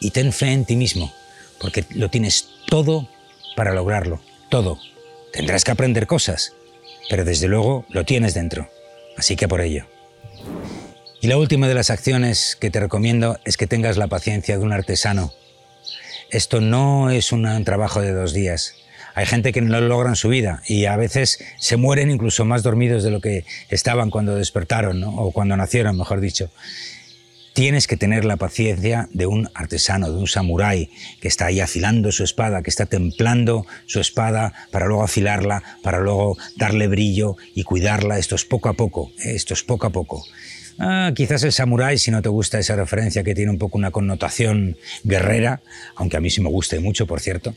Y 0.00 0.10
ten 0.10 0.32
fe 0.32 0.52
en 0.52 0.64
ti 0.64 0.76
mismo, 0.76 1.12
porque 1.58 1.84
lo 1.94 2.10
tienes 2.10 2.48
todo 2.66 3.08
para 3.56 3.72
lograrlo, 3.72 4.20
todo. 4.50 4.78
Tendrás 5.32 5.64
que 5.64 5.70
aprender 5.70 6.06
cosas, 6.06 6.52
pero 7.08 7.24
desde 7.24 7.48
luego 7.48 7.86
lo 7.88 8.04
tienes 8.04 8.34
dentro. 8.34 8.68
Así 9.16 9.36
que 9.36 9.48
por 9.48 9.60
ello. 9.60 9.86
Y 11.20 11.28
la 11.28 11.38
última 11.38 11.68
de 11.68 11.74
las 11.74 11.90
acciones 11.90 12.56
que 12.56 12.70
te 12.70 12.80
recomiendo 12.80 13.38
es 13.44 13.56
que 13.56 13.68
tengas 13.68 13.96
la 13.96 14.08
paciencia 14.08 14.58
de 14.58 14.64
un 14.64 14.72
artesano. 14.72 15.32
Esto 16.30 16.60
no 16.60 17.10
es 17.10 17.30
un 17.30 17.64
trabajo 17.64 18.00
de 18.00 18.12
dos 18.12 18.32
días. 18.32 18.74
Hay 19.14 19.26
gente 19.26 19.52
que 19.52 19.60
no 19.60 19.80
lo 19.80 19.88
logra 19.88 20.10
en 20.10 20.16
su 20.16 20.28
vida 20.28 20.62
y 20.66 20.86
a 20.86 20.96
veces 20.96 21.38
se 21.58 21.76
mueren 21.76 22.10
incluso 22.10 22.44
más 22.44 22.62
dormidos 22.62 23.02
de 23.02 23.10
lo 23.10 23.20
que 23.20 23.44
estaban 23.68 24.10
cuando 24.10 24.34
despertaron, 24.34 25.02
o 25.04 25.30
cuando 25.32 25.56
nacieron, 25.56 25.96
mejor 25.96 26.20
dicho. 26.20 26.50
Tienes 27.52 27.86
que 27.86 27.98
tener 27.98 28.24
la 28.24 28.38
paciencia 28.38 29.10
de 29.12 29.26
un 29.26 29.50
artesano, 29.52 30.10
de 30.10 30.16
un 30.16 30.26
samurái, 30.26 30.90
que 31.20 31.28
está 31.28 31.46
ahí 31.46 31.60
afilando 31.60 32.10
su 32.10 32.24
espada, 32.24 32.62
que 32.62 32.70
está 32.70 32.86
templando 32.86 33.66
su 33.84 34.00
espada 34.00 34.54
para 34.70 34.86
luego 34.86 35.02
afilarla, 35.02 35.62
para 35.82 36.00
luego 36.00 36.38
darle 36.56 36.88
brillo 36.88 37.36
y 37.54 37.64
cuidarla. 37.64 38.18
Esto 38.18 38.36
es 38.36 38.46
poco 38.46 38.70
a 38.70 38.72
poco, 38.72 39.12
¿eh? 39.22 39.34
esto 39.34 39.52
es 39.52 39.62
poco 39.62 39.86
a 39.86 39.90
poco. 39.90 40.24
Ah, 40.78 41.12
quizás 41.14 41.42
el 41.42 41.52
samurái, 41.52 41.98
si 41.98 42.10
no 42.10 42.22
te 42.22 42.30
gusta 42.30 42.58
esa 42.58 42.74
referencia 42.74 43.22
que 43.22 43.34
tiene 43.34 43.50
un 43.50 43.58
poco 43.58 43.76
una 43.76 43.90
connotación 43.90 44.78
guerrera, 45.04 45.60
aunque 45.94 46.16
a 46.16 46.20
mí 46.20 46.30
sí 46.30 46.40
me 46.40 46.48
gusta 46.48 46.80
mucho, 46.80 47.06
por 47.06 47.20
cierto. 47.20 47.54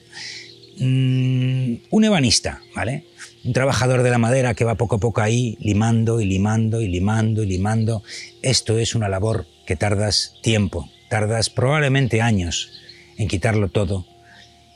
Mm, 0.78 1.76
un 1.90 2.04
ebanista, 2.04 2.62
¿vale? 2.76 3.06
Un 3.44 3.54
trabajador 3.54 4.04
de 4.04 4.10
la 4.10 4.18
madera 4.18 4.54
que 4.54 4.66
va 4.66 4.76
poco 4.76 4.96
a 4.96 5.00
poco 5.00 5.22
ahí 5.22 5.58
limando 5.60 6.20
y 6.20 6.26
limando 6.26 6.82
y 6.82 6.88
limando 6.88 7.44
y 7.44 7.48
limando. 7.48 8.04
Esto 8.42 8.78
es 8.78 8.96
una 8.96 9.08
labor 9.08 9.46
que 9.66 9.76
tardas 9.76 10.36
tiempo, 10.42 10.90
tardas 11.10 11.50
probablemente 11.50 12.22
años 12.22 12.72
en 13.18 13.28
quitarlo 13.28 13.70
todo. 13.70 14.06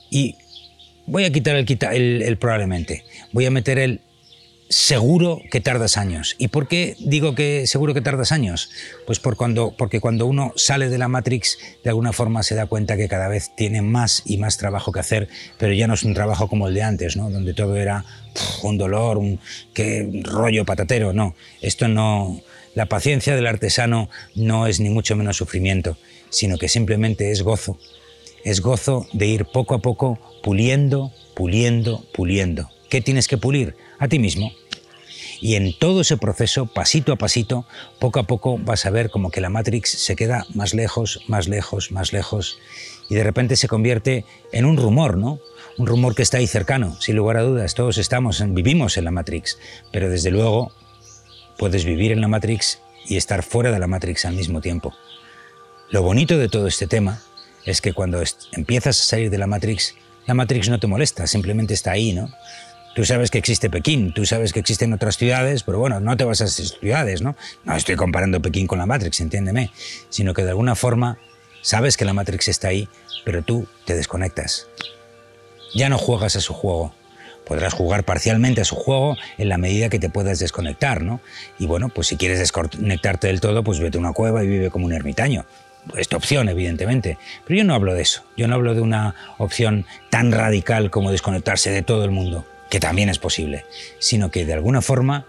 Y 0.10 0.36
voy 1.06 1.26
a 1.26 1.32
quitar 1.32 1.56
el, 1.56 2.22
el 2.22 2.38
probablemente, 2.38 3.04
voy 3.34 3.46
a 3.46 3.52
meter 3.52 3.78
el 3.80 4.02
seguro 4.70 5.42
que 5.50 5.62
tardas 5.62 5.98
años. 5.98 6.36
¿Y 6.38 6.50
por 6.50 6.68
qué 6.68 6.96
digo 7.00 7.34
que 7.34 7.66
seguro 7.66 7.96
que 7.96 8.02
tardas 8.02 8.32
años? 8.32 8.70
Pues 9.08 9.20
por 9.20 9.36
cuando, 9.36 9.76
porque 9.76 10.00
cuando 10.00 10.28
uno 10.28 10.54
sale 10.56 10.90
de 10.90 11.00
la 11.00 11.08
Matrix, 11.08 11.58
de 11.84 11.90
alguna 11.90 12.14
forma 12.14 12.44
se 12.44 12.56
da 12.56 12.68
cuenta 12.68 12.96
que 12.96 13.08
cada 13.08 13.28
vez 13.28 13.52
tiene 13.56 13.82
más 13.82 14.22
y 14.26 14.38
más 14.38 14.58
trabajo 14.58 14.92
que 14.92 15.00
hacer, 15.00 15.28
pero 15.58 15.74
ya 15.74 15.88
no 15.88 15.96
es 15.96 16.04
un 16.04 16.14
trabajo 16.14 16.48
como 16.48 16.68
el 16.68 16.76
de 16.76 16.84
antes, 16.84 17.18
¿no? 17.18 17.32
donde 17.32 17.54
todo 17.56 17.76
era 17.76 18.06
un 18.62 18.78
dolor, 18.78 19.18
un 19.18 19.40
qué 19.74 20.08
rollo 20.24 20.66
patatero. 20.66 21.14
No, 21.14 21.36
esto 21.62 21.88
no. 21.88 22.40
La 22.76 22.86
paciencia 22.86 23.36
del 23.36 23.48
artesano 23.48 24.10
no 24.36 24.68
es 24.68 24.80
ni 24.80 24.90
mucho 24.90 25.16
menos 25.16 25.38
sufrimiento, 25.38 25.98
sino 26.30 26.58
que 26.58 26.70
simplemente 26.70 27.32
es 27.32 27.42
gozo. 27.42 27.80
Es 28.46 28.62
gozo 28.62 29.08
de 29.14 29.26
ir 29.26 29.46
poco 29.46 29.74
a 29.74 29.80
poco 29.80 30.20
puliendo, 30.44 31.12
puliendo, 31.36 32.06
puliendo. 32.14 32.70
¿Qué 32.90 33.02
tienes 33.02 33.28
que 33.28 33.38
pulir? 33.38 33.76
A 34.00 34.08
ti 34.08 34.18
mismo. 34.20 34.52
Y 35.42 35.56
en 35.56 35.78
todo 35.78 36.02
ese 36.02 36.18
proceso, 36.18 36.66
pasito 36.66 37.14
a 37.14 37.16
pasito, 37.16 37.66
poco 38.00 38.20
a 38.20 38.24
poco 38.24 38.58
vas 38.58 38.86
a 38.86 38.90
ver 38.90 39.10
como 39.10 39.32
que 39.32 39.42
la 39.42 39.50
Matrix 39.50 39.90
se 39.90 40.16
queda 40.16 40.46
más 40.54 40.74
lejos, 40.74 41.22
más 41.28 41.48
lejos, 41.48 41.92
más 41.92 42.12
lejos, 42.12 42.60
y 43.10 43.16
de 43.16 43.24
repente 43.24 43.56
se 43.56 43.68
convierte 43.68 44.26
en 44.52 44.66
un 44.66 44.78
rumor, 44.78 45.18
¿no? 45.18 45.40
Un 45.78 45.88
rumor 45.88 46.14
que 46.14 46.24
está 46.24 46.38
ahí 46.38 46.48
cercano, 46.48 47.00
sin 47.00 47.16
lugar 47.16 47.38
a 47.38 47.44
dudas. 47.44 47.74
Todos 47.74 47.98
estamos, 47.98 48.44
vivimos 48.50 48.98
en 48.98 49.06
la 49.06 49.12
Matrix, 49.12 49.58
pero 49.94 50.10
desde 50.10 50.32
luego 50.32 50.74
puedes 51.58 51.86
vivir 51.86 52.12
en 52.12 52.22
la 52.22 52.28
Matrix 52.28 52.80
y 53.08 53.16
estar 53.16 53.44
fuera 53.44 53.72
de 53.72 53.80
la 53.80 53.88
Matrix 53.88 54.26
al 54.26 54.36
mismo 54.36 54.60
tiempo. 54.60 54.94
Lo 55.90 56.04
bonito 56.04 56.38
de 56.38 56.50
todo 56.50 56.68
este 56.68 56.86
tema 56.86 57.22
es 57.66 57.82
que 57.82 57.94
cuando 57.94 58.22
empiezas 58.52 59.00
a 59.00 59.04
salir 59.04 59.30
de 59.30 59.38
la 59.38 59.48
Matrix, 59.48 59.96
la 60.28 60.34
Matrix 60.34 60.70
no 60.70 60.80
te 60.80 60.88
molesta, 60.88 61.26
simplemente 61.28 61.74
está 61.74 61.92
ahí, 61.92 62.14
¿no? 62.14 62.30
Tú 63.00 63.06
sabes 63.06 63.32
que 63.32 63.38
existe 63.38 63.70
Pekín, 63.70 64.12
tú 64.12 64.26
sabes 64.26 64.52
que 64.52 64.60
existen 64.60 64.92
otras 64.92 65.16
ciudades, 65.16 65.64
pero 65.64 65.80
bueno, 65.80 66.02
no 66.02 66.18
te 66.18 66.26
vas 66.26 66.42
a 66.42 66.44
esas 66.44 66.78
ciudades, 66.82 67.22
¿no? 67.22 67.38
No 67.64 67.74
estoy 67.74 67.96
comparando 67.96 68.42
Pekín 68.42 68.68
con 68.68 68.78
la 68.78 68.86
Matrix, 68.86 69.22
entiéndeme, 69.22 69.72
sino 70.10 70.34
que 70.34 70.44
de 70.44 70.50
alguna 70.50 70.76
forma 70.76 71.18
sabes 71.62 71.96
que 71.96 72.04
la 72.04 72.12
Matrix 72.12 72.50
está 72.50 72.68
ahí, 72.68 72.90
pero 73.24 73.42
tú 73.42 73.70
te 73.86 73.96
desconectas. 73.96 74.68
Ya 75.74 75.88
no 75.88 75.98
juegas 75.98 76.36
a 76.36 76.42
su 76.42 76.54
juego. 76.54 76.94
Podrás 77.46 77.74
jugar 77.74 78.04
parcialmente 78.04 78.60
a 78.60 78.66
su 78.66 78.76
juego 78.76 79.16
en 79.38 79.48
la 79.48 79.58
medida 79.58 79.88
que 79.88 80.00
te 80.00 80.10
puedas 80.10 80.40
desconectar, 80.40 81.02
¿no? 81.02 81.22
Y 81.58 81.68
bueno, 81.68 81.88
pues 81.88 82.08
si 82.08 82.18
quieres 82.18 82.40
desconectarte 82.40 83.28
del 83.28 83.40
todo, 83.40 83.64
pues 83.64 83.80
vete 83.80 83.98
a 83.98 84.02
una 84.02 84.12
cueva 84.12 84.44
y 84.44 84.48
vive 84.50 84.72
como 84.72 84.88
un 84.88 84.92
ermitaño. 84.92 85.46
Esta 85.96 86.18
opción, 86.18 86.50
evidentemente. 86.50 87.18
Pero 87.48 87.60
yo 87.60 87.64
no 87.64 87.76
hablo 87.76 87.94
de 87.94 88.02
eso. 88.02 88.26
Yo 88.36 88.50
no 88.50 88.56
hablo 88.56 88.76
de 88.76 88.82
una 88.82 89.16
opción 89.38 89.86
tan 90.10 90.34
radical 90.34 90.92
como 90.92 91.12
desconectarse 91.12 91.72
de 91.72 91.82
todo 91.82 92.04
el 92.04 92.12
mundo 92.12 92.46
que 92.70 92.80
también 92.80 93.10
es 93.10 93.20
posible, 93.20 93.66
sino 94.00 94.32
que 94.32 94.46
de 94.46 94.54
alguna 94.54 94.82
forma, 94.82 95.26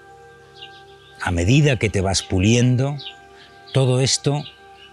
a 1.21 1.31
medida 1.31 1.77
que 1.77 1.91
te 1.91 2.01
vas 2.01 2.23
puliendo, 2.23 2.97
todo 3.73 4.01
esto 4.01 4.45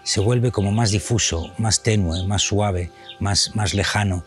se 0.02 0.20
vuelve 0.20 0.50
como 0.50 0.72
más 0.72 0.90
difuso, 0.90 1.52
más 1.58 1.82
tenue, 1.82 2.24
más 2.24 2.42
suave, 2.42 2.90
más, 3.20 3.54
más 3.54 3.74
lejano, 3.74 4.24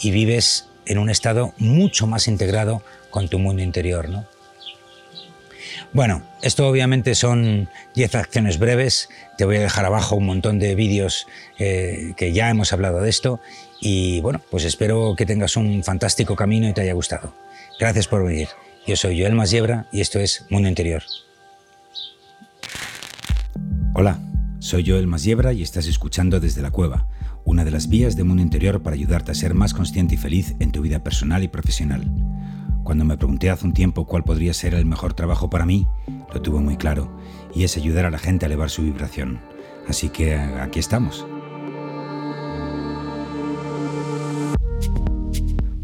y 0.00 0.10
vives 0.10 0.68
en 0.86 0.98
un 0.98 1.10
estado 1.10 1.54
mucho 1.58 2.06
más 2.06 2.28
integrado 2.28 2.82
con 3.10 3.28
tu 3.28 3.38
mundo 3.38 3.62
interior. 3.62 4.08
¿no? 4.08 4.26
Bueno, 5.92 6.22
esto 6.42 6.68
obviamente 6.68 7.14
son 7.14 7.68
10 7.94 8.14
acciones 8.14 8.58
breves. 8.58 9.08
Te 9.36 9.44
voy 9.44 9.56
a 9.56 9.60
dejar 9.60 9.84
abajo 9.84 10.16
un 10.16 10.26
montón 10.26 10.58
de 10.58 10.74
vídeos 10.74 11.26
eh, 11.58 12.14
que 12.16 12.32
ya 12.32 12.50
hemos 12.50 12.72
hablado 12.72 13.00
de 13.00 13.10
esto. 13.10 13.40
Y 13.80 14.20
bueno, 14.20 14.40
pues 14.50 14.64
espero 14.64 15.14
que 15.16 15.26
tengas 15.26 15.56
un 15.56 15.82
fantástico 15.84 16.34
camino 16.34 16.68
y 16.68 16.72
te 16.72 16.80
haya 16.80 16.94
gustado. 16.94 17.32
Gracias 17.78 18.08
por 18.08 18.24
venir. 18.24 18.48
Yo 18.86 18.96
soy 18.96 19.20
Joel 19.20 19.34
Masiebra 19.34 19.86
y 19.92 20.00
esto 20.00 20.18
es 20.18 20.46
Mundo 20.50 20.68
Interior. 20.68 21.02
Hola, 23.94 24.18
soy 24.58 24.84
Joel 24.88 25.06
Masiebra 25.06 25.52
y 25.52 25.62
estás 25.62 25.86
escuchando 25.86 26.40
desde 26.40 26.62
la 26.62 26.70
cueva, 26.70 27.08
una 27.44 27.64
de 27.64 27.70
las 27.70 27.88
vías 27.88 28.16
de 28.16 28.24
Mundo 28.24 28.42
Interior 28.42 28.82
para 28.82 28.94
ayudarte 28.94 29.32
a 29.32 29.34
ser 29.34 29.54
más 29.54 29.74
consciente 29.74 30.14
y 30.14 30.18
feliz 30.18 30.54
en 30.60 30.72
tu 30.72 30.82
vida 30.82 31.02
personal 31.04 31.42
y 31.42 31.48
profesional. 31.48 32.04
Cuando 32.84 33.04
me 33.04 33.16
pregunté 33.16 33.50
hace 33.50 33.66
un 33.66 33.74
tiempo 33.74 34.06
cuál 34.06 34.24
podría 34.24 34.54
ser 34.54 34.74
el 34.74 34.86
mejor 34.86 35.14
trabajo 35.14 35.50
para 35.50 35.66
mí, 35.66 35.86
lo 36.32 36.40
tuve 36.40 36.60
muy 36.60 36.76
claro, 36.76 37.20
y 37.54 37.64
es 37.64 37.76
ayudar 37.76 38.06
a 38.06 38.10
la 38.10 38.18
gente 38.18 38.46
a 38.46 38.48
elevar 38.48 38.70
su 38.70 38.82
vibración. 38.82 39.40
Así 39.88 40.08
que 40.08 40.36
aquí 40.36 40.78
estamos. 40.78 41.26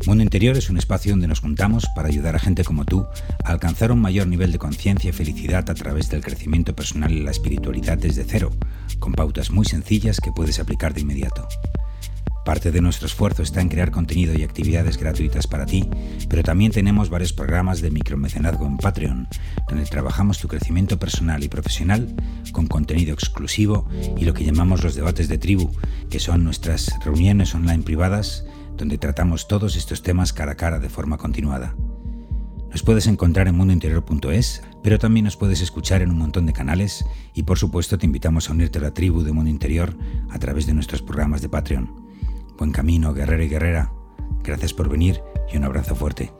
Mundo 0.07 0.23
Interior 0.23 0.55
es 0.59 0.69
un 0.69 0.77
espacio 0.77 1.13
donde 1.13 1.29
nos 1.29 1.41
juntamos 1.41 1.87
para 1.95 2.09
ayudar 2.09 2.37
a 2.37 2.39
gente 2.39 2.63
como 2.63 2.85
tú 2.85 3.07
a 3.43 3.51
alcanzar 3.51 3.91
un 3.91 4.03
mayor 4.03 4.27
nivel 4.27 4.53
de 4.53 4.59
conciencia 4.59 5.09
y 5.09 5.13
felicidad 5.15 5.71
a 5.71 5.75
través 5.75 6.11
del 6.11 6.23
crecimiento 6.23 6.77
personal 6.77 7.11
y 7.11 7.23
la 7.23 7.31
espiritualidad 7.31 7.97
desde 7.97 8.25
cero, 8.25 8.51
con 8.99 9.13
pautas 9.13 9.51
muy 9.51 9.65
sencillas 9.65 10.21
que 10.21 10.31
puedes 10.31 10.59
aplicar 10.61 10.93
de 10.93 11.01
inmediato. 11.01 11.49
Parte 12.45 12.71
de 12.71 12.83
nuestro 12.83 13.07
esfuerzo 13.07 13.43
está 13.43 13.63
en 13.63 13.71
crear 13.71 13.91
contenido 13.91 14.35
y 14.35 14.43
actividades 14.43 14.99
gratuitas 14.99 15.47
para 15.47 15.65
ti, 15.65 15.89
pero 16.29 16.43
también 16.43 16.73
tenemos 16.73 17.09
varios 17.09 17.33
programas 17.33 17.81
de 17.81 17.91
micromecenazgo 17.91 18.67
en 18.67 18.77
Patreon, 18.77 19.27
donde 19.67 19.87
trabajamos 19.87 20.39
tu 20.39 20.49
crecimiento 20.49 20.99
personal 20.99 21.43
y 21.43 21.49
profesional 21.49 22.15
con 22.53 22.67
contenido 22.67 23.15
exclusivo 23.15 23.89
y 24.19 24.27
lo 24.27 24.35
que 24.35 24.45
llamamos 24.45 24.85
los 24.85 24.95
debates 24.95 25.29
de 25.29 25.39
tribu, 25.39 25.71
que 26.11 26.21
son 26.21 26.45
nuestras 26.45 26.93
reuniones 27.03 27.55
online 27.55 27.83
privadas 27.83 28.45
donde 28.77 28.99
tratamos 28.99 29.49
todos 29.49 29.77
estos 29.77 30.03
temas 30.03 30.33
cara 30.33 30.53
a 30.53 30.57
cara 30.57 30.79
de 30.79 30.89
forma 30.89 31.19
continuada. 31.19 31.75
Nos 32.71 32.83
puedes 32.83 33.07
encontrar 33.07 33.47
en 33.47 33.55
mundointerior.es, 33.55 34.63
pero 34.83 34.99
también 34.99 35.25
nos 35.25 35.37
puedes 35.37 35.61
escuchar 35.61 36.03
en 36.03 36.11
un 36.11 36.19
montón 36.19 36.45
de 36.47 36.53
canales 36.53 37.05
y 37.33 37.45
por 37.45 37.59
supuesto 37.59 37.99
te 37.99 38.07
invitamos 38.07 38.49
a 38.49 38.53
unirte 38.53 38.79
a 38.79 38.83
la 38.83 38.95
tribu 38.95 39.23
de 39.23 39.33
Mundo 39.33 39.51
Interior 39.51 39.97
a 40.29 40.39
través 40.39 40.67
de 40.67 40.75
nuestros 40.75 41.01
programas 41.01 41.41
de 41.41 41.49
Patreon. 41.49 41.89
Buen 42.59 42.73
camino, 42.73 43.15
guerrero 43.15 43.45
y 43.45 43.49
guerrera. 43.49 43.93
Gracias 44.43 44.75
por 44.75 44.89
venir 44.89 45.21
y 45.53 45.57
un 45.57 45.65
abrazo 45.65 45.95
fuerte. 45.95 46.33